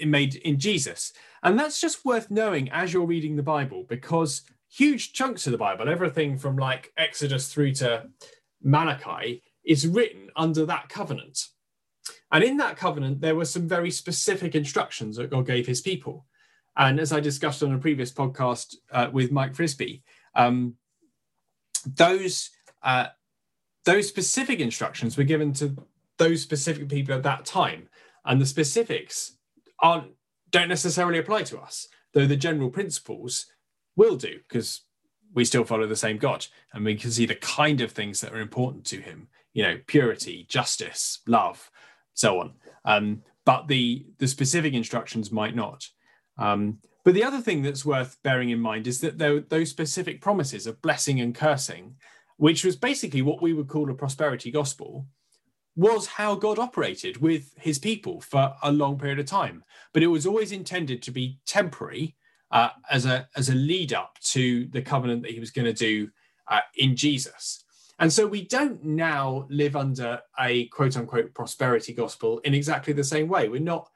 [0.00, 1.12] made in Jesus.
[1.42, 5.58] And that's just worth knowing as you're reading the Bible because huge chunks of the
[5.58, 8.08] Bible, everything from like Exodus through to
[8.62, 11.46] Malachi, is written under that covenant.
[12.32, 16.26] And in that covenant, there were some very specific instructions that God gave his people.
[16.76, 20.02] And as I discussed on a previous podcast uh, with Mike Frisby,
[20.34, 20.74] um,
[21.86, 22.50] those
[22.82, 23.06] uh,
[23.84, 25.76] those specific instructions were given to
[26.18, 27.88] those specific people at that time,
[28.24, 29.36] and the specifics
[29.80, 30.12] aren't
[30.50, 33.46] don't necessarily apply to us, though the general principles
[33.96, 34.82] will do because
[35.34, 38.32] we still follow the same God and we can see the kind of things that
[38.32, 41.70] are important to him, you know, purity, justice, love,
[42.14, 42.54] so on.
[42.84, 45.88] Um, but the the specific instructions might not.
[46.38, 50.20] Um, but the other thing that's worth bearing in mind is that there, those specific
[50.20, 51.96] promises of blessing and cursing,
[52.36, 55.06] which was basically what we would call a prosperity gospel,
[55.76, 59.62] was how God operated with his people for a long period of time.
[59.92, 62.16] But it was always intended to be temporary
[62.50, 65.72] uh, as, a, as a lead up to the covenant that he was going to
[65.72, 66.08] do
[66.48, 67.64] uh, in Jesus.
[67.98, 73.04] And so we don't now live under a quote unquote prosperity gospel in exactly the
[73.04, 73.48] same way.
[73.48, 73.88] We're not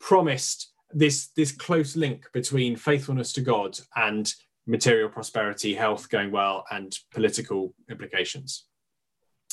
[0.00, 4.32] promised this, this close link between faithfulness to God and
[4.66, 8.66] material prosperity, health going well, and political implications.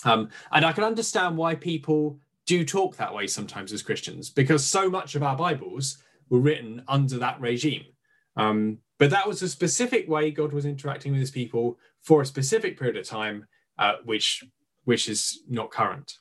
[0.04, 4.64] Um, and I can understand why people do talk that way sometimes as Christians, because
[4.64, 5.98] so much of our Bibles
[6.30, 7.86] were written under that regime.
[8.38, 12.26] Um, but that was a specific way God was interacting with his people for a
[12.26, 13.46] specific period of time,
[13.78, 14.44] uh, which
[14.84, 16.20] which is not current.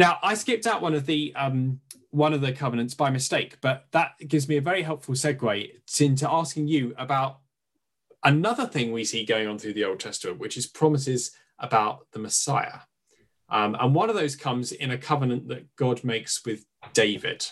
[0.00, 1.78] Now, I skipped out one of the um,
[2.08, 6.32] one of the covenants by mistake, but that gives me a very helpful segue into
[6.32, 7.40] asking you about
[8.24, 12.18] another thing we see going on through the Old Testament, which is promises about the
[12.18, 12.78] Messiah.
[13.50, 17.46] Um, and one of those comes in a covenant that God makes with David.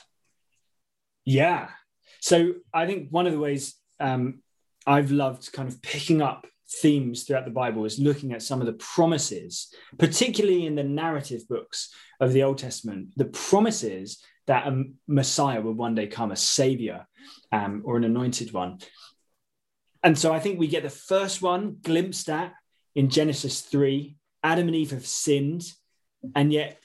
[1.26, 1.68] Yeah.
[2.20, 4.40] So I think one of the ways um,
[4.86, 8.66] I've loved kind of picking up themes throughout the Bible is looking at some of
[8.66, 14.84] the promises, particularly in the narrative books of the Old Testament, the promises that a
[15.06, 17.06] Messiah would one day come, a savior
[17.52, 18.78] um, or an anointed one.
[20.02, 22.54] And so I think we get the first one glimpsed at
[22.94, 24.16] in Genesis 3.
[24.42, 25.64] Adam and Eve have sinned,
[26.34, 26.80] and yet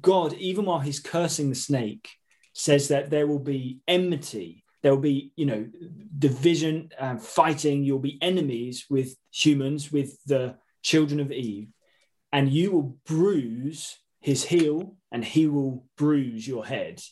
[0.00, 2.08] God, even while he's cursing the snake,
[2.54, 5.66] says that there will be enmity there will be you know
[6.18, 7.84] division and fighting.
[7.84, 11.68] You'll be enemies with humans with the children of eve.
[12.32, 17.02] And you will bruise his heel and he will bruise your head.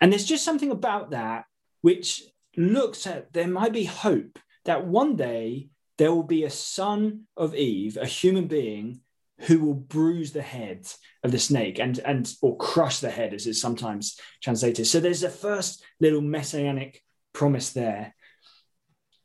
[0.00, 1.44] And there's just something about that
[1.80, 2.22] which
[2.56, 5.68] looks at there might be hope that one day
[5.98, 9.00] there will be a son of eve a human being
[9.40, 10.86] who will bruise the head
[11.24, 14.86] of the snake and and or crush the head as it's sometimes translated.
[14.86, 17.02] So there's a first little messianic
[17.32, 18.14] promise there.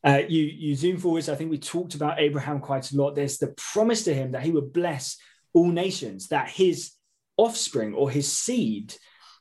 [0.03, 3.15] Uh, you you zoom forwards i think we talked about abraham quite a lot.
[3.15, 5.17] There's the promise to him that he would bless
[5.53, 6.91] all nations that his
[7.35, 8.93] offspring or his seed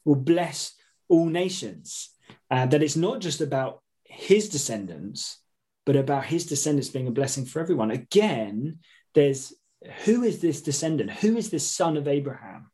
[0.04, 0.74] will bless
[1.08, 2.10] all nations.
[2.50, 5.40] Uh, that it's not just about his descendants
[5.84, 7.90] but about his descendants being a blessing for everyone.
[7.90, 8.78] Again
[9.14, 9.52] there's
[10.04, 11.10] who is this descendant?
[11.10, 12.70] Who is this son of Abraham?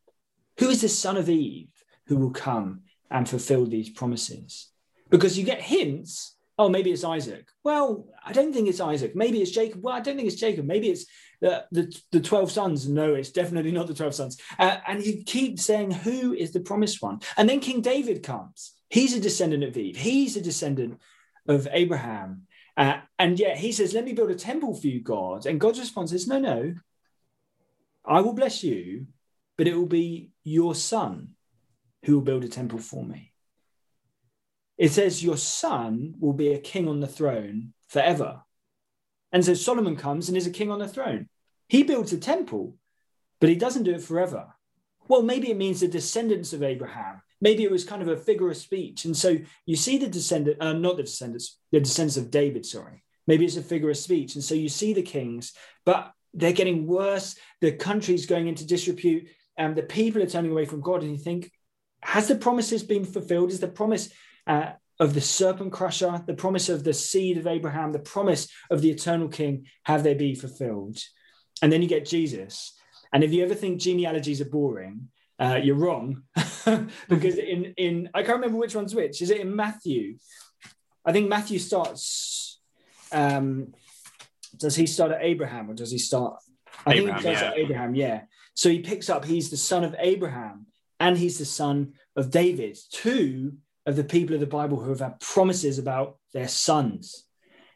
[0.59, 1.69] Who is this son of Eve
[2.07, 4.69] who will come and fulfill these promises?
[5.09, 6.35] Because you get hints.
[6.57, 7.47] Oh, maybe it's Isaac.
[7.63, 9.15] Well, I don't think it's Isaac.
[9.15, 9.81] Maybe it's Jacob.
[9.83, 10.65] Well, I don't think it's Jacob.
[10.65, 11.05] Maybe it's
[11.41, 12.87] the, the, the 12 sons.
[12.87, 14.37] No, it's definitely not the 12 sons.
[14.59, 17.19] Uh, and you keep saying, who is the promised one?
[17.37, 18.73] And then King David comes.
[18.89, 20.99] He's a descendant of Eve, he's a descendant
[21.47, 22.43] of Abraham.
[22.77, 25.45] Uh, and yet he says, Let me build a temple for you, God.
[25.45, 26.75] And God's response is, No, no,
[28.05, 29.07] I will bless you,
[29.57, 31.29] but it will be your son
[32.03, 33.31] who will build a temple for me.
[34.77, 38.41] It says, Your son will be a king on the throne forever.
[39.31, 41.27] And so Solomon comes and is a king on the throne.
[41.67, 42.75] He builds a temple,
[43.39, 44.47] but he doesn't do it forever.
[45.07, 47.21] Well, maybe it means the descendants of Abraham.
[47.41, 49.05] Maybe it was kind of a figure of speech.
[49.05, 53.03] And so you see the descendant, uh, not the descendants, the descendants of David, sorry.
[53.27, 54.35] Maybe it's a figure of speech.
[54.35, 55.53] And so you see the kings,
[55.85, 57.35] but they're getting worse.
[57.61, 59.27] The country's going into disrepute,
[59.57, 61.03] and the people are turning away from God.
[61.03, 61.51] And you think,
[62.01, 63.51] has the promises been fulfilled?
[63.51, 64.09] Is the promise
[64.47, 68.81] uh, of the serpent crusher, the promise of the seed of Abraham, the promise of
[68.81, 70.97] the eternal King, have they been fulfilled?
[71.61, 72.73] And then you get Jesus.
[73.11, 75.09] And if you ever think genealogies are boring,
[75.39, 76.23] uh, you're wrong,
[77.09, 79.21] because in in I can't remember which one's which.
[79.21, 80.17] Is it in Matthew?
[81.05, 82.59] I think Matthew starts.
[83.11, 83.73] Um,
[84.57, 86.41] does he start at Abraham or does he start?
[86.85, 87.47] I Abraham, think he starts yeah.
[87.47, 88.21] at Abraham, yeah.
[88.53, 90.67] So he picks up, he's the son of Abraham
[90.99, 93.53] and he's the son of David, two
[93.85, 97.25] of the people of the Bible who have had promises about their sons.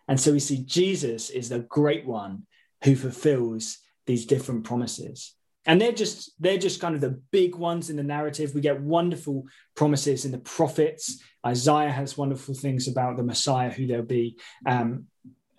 [0.08, 2.44] And so we see Jesus is the great one
[2.84, 5.34] who fulfills these different promises.
[5.66, 8.56] And they're just they're just kind of the big ones in the narrative.
[8.56, 9.44] We get wonderful
[9.76, 11.22] promises in the prophets.
[11.46, 15.08] Isaiah has wonderful things about the Messiah, who there'll be, um,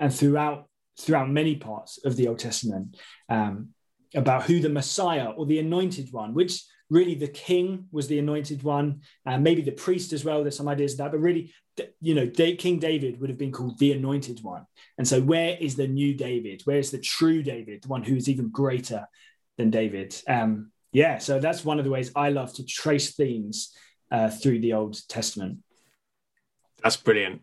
[0.00, 0.66] and throughout
[1.00, 2.96] throughout many parts of the Old Testament
[3.28, 3.68] um,
[4.14, 8.62] about who the Messiah or the anointed one, which really the king was the anointed
[8.62, 10.42] one, and maybe the priest as well.
[10.42, 11.52] There's some ideas of that, but really,
[12.00, 14.66] you know, King David would have been called the anointed one.
[14.96, 16.62] And so, where is the new David?
[16.64, 19.06] Where is the true David, the one who is even greater
[19.56, 20.20] than David?
[20.26, 23.74] Um, yeah, so that's one of the ways I love to trace themes
[24.10, 25.58] uh, through the Old Testament.
[26.82, 27.42] That's brilliant.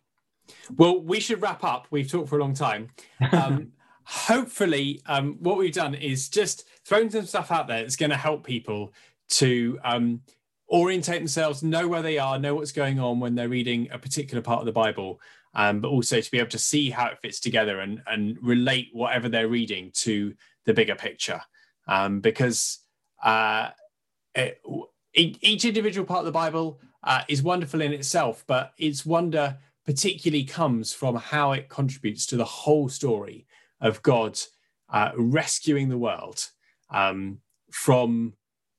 [0.75, 1.87] Well, we should wrap up.
[1.91, 2.89] We've talked for a long time.
[3.31, 3.71] Um,
[4.03, 8.17] hopefully, um, what we've done is just thrown some stuff out there that's going to
[8.17, 8.93] help people
[9.27, 10.21] to um,
[10.69, 14.41] orientate themselves, know where they are, know what's going on when they're reading a particular
[14.41, 15.19] part of the Bible,
[15.53, 18.89] um, but also to be able to see how it fits together and, and relate
[18.93, 20.33] whatever they're reading to
[20.65, 21.41] the bigger picture.
[21.87, 22.79] Um, because
[23.23, 23.69] uh,
[24.33, 24.61] it,
[25.13, 30.43] each individual part of the Bible uh, is wonderful in itself, but its wonder particularly
[30.43, 33.45] comes from how it contributes to the whole story
[33.79, 34.39] of God
[34.89, 36.47] uh, rescuing the world
[36.89, 37.39] um,
[37.71, 38.33] from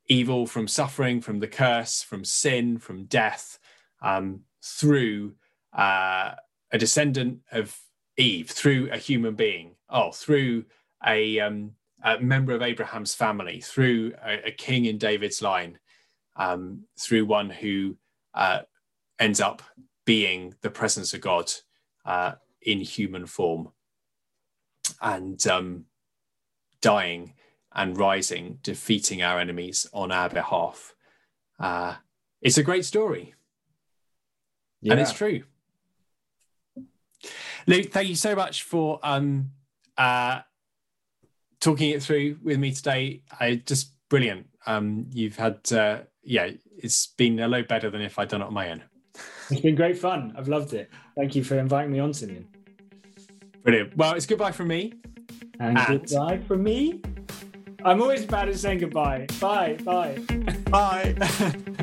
[0.09, 3.59] evil, from suffering, from the curse, from sin, from death,
[4.03, 5.35] um, through
[5.73, 6.33] uh,
[6.73, 7.77] a descendant of
[8.17, 10.65] Eve, through a human being, oh, through
[11.07, 15.79] a, um, a member of Abraham's family, through a, a king in David's line.
[16.37, 17.97] um, through one who
[18.35, 18.61] uh,
[19.19, 19.63] ends up
[20.07, 21.53] being the presence of God
[22.07, 22.33] uh,
[22.63, 23.73] in human form
[25.03, 25.85] and um,
[26.81, 27.35] dying
[27.75, 30.95] and rising, defeating our enemies on our behalf.
[31.61, 31.97] Uh,
[32.41, 33.35] it's a great story.
[34.81, 34.93] Yeah.
[34.93, 35.43] And it's true.
[37.67, 39.51] Luke, thank you so much for um,
[39.99, 40.41] uh,
[41.61, 43.23] talking it through with me today.
[43.41, 44.47] I just brilliant.
[44.67, 48.47] Um, you've had, uh, yeah, it's been a lot better than if I'd done it
[48.47, 48.85] on my own.
[49.51, 50.35] It's been great fun.
[50.37, 50.91] I've loved it.
[51.17, 52.47] Thank you for inviting me on, Simeon.
[53.63, 53.97] Brilliant.
[53.97, 54.95] Well, it's goodbye from me.
[55.61, 56.07] And, and...
[56.07, 57.01] goodbye from me.
[57.85, 59.27] I'm always bad at saying goodbye.
[59.41, 59.79] Bye.
[59.85, 60.19] Bye.
[60.71, 61.15] Bye.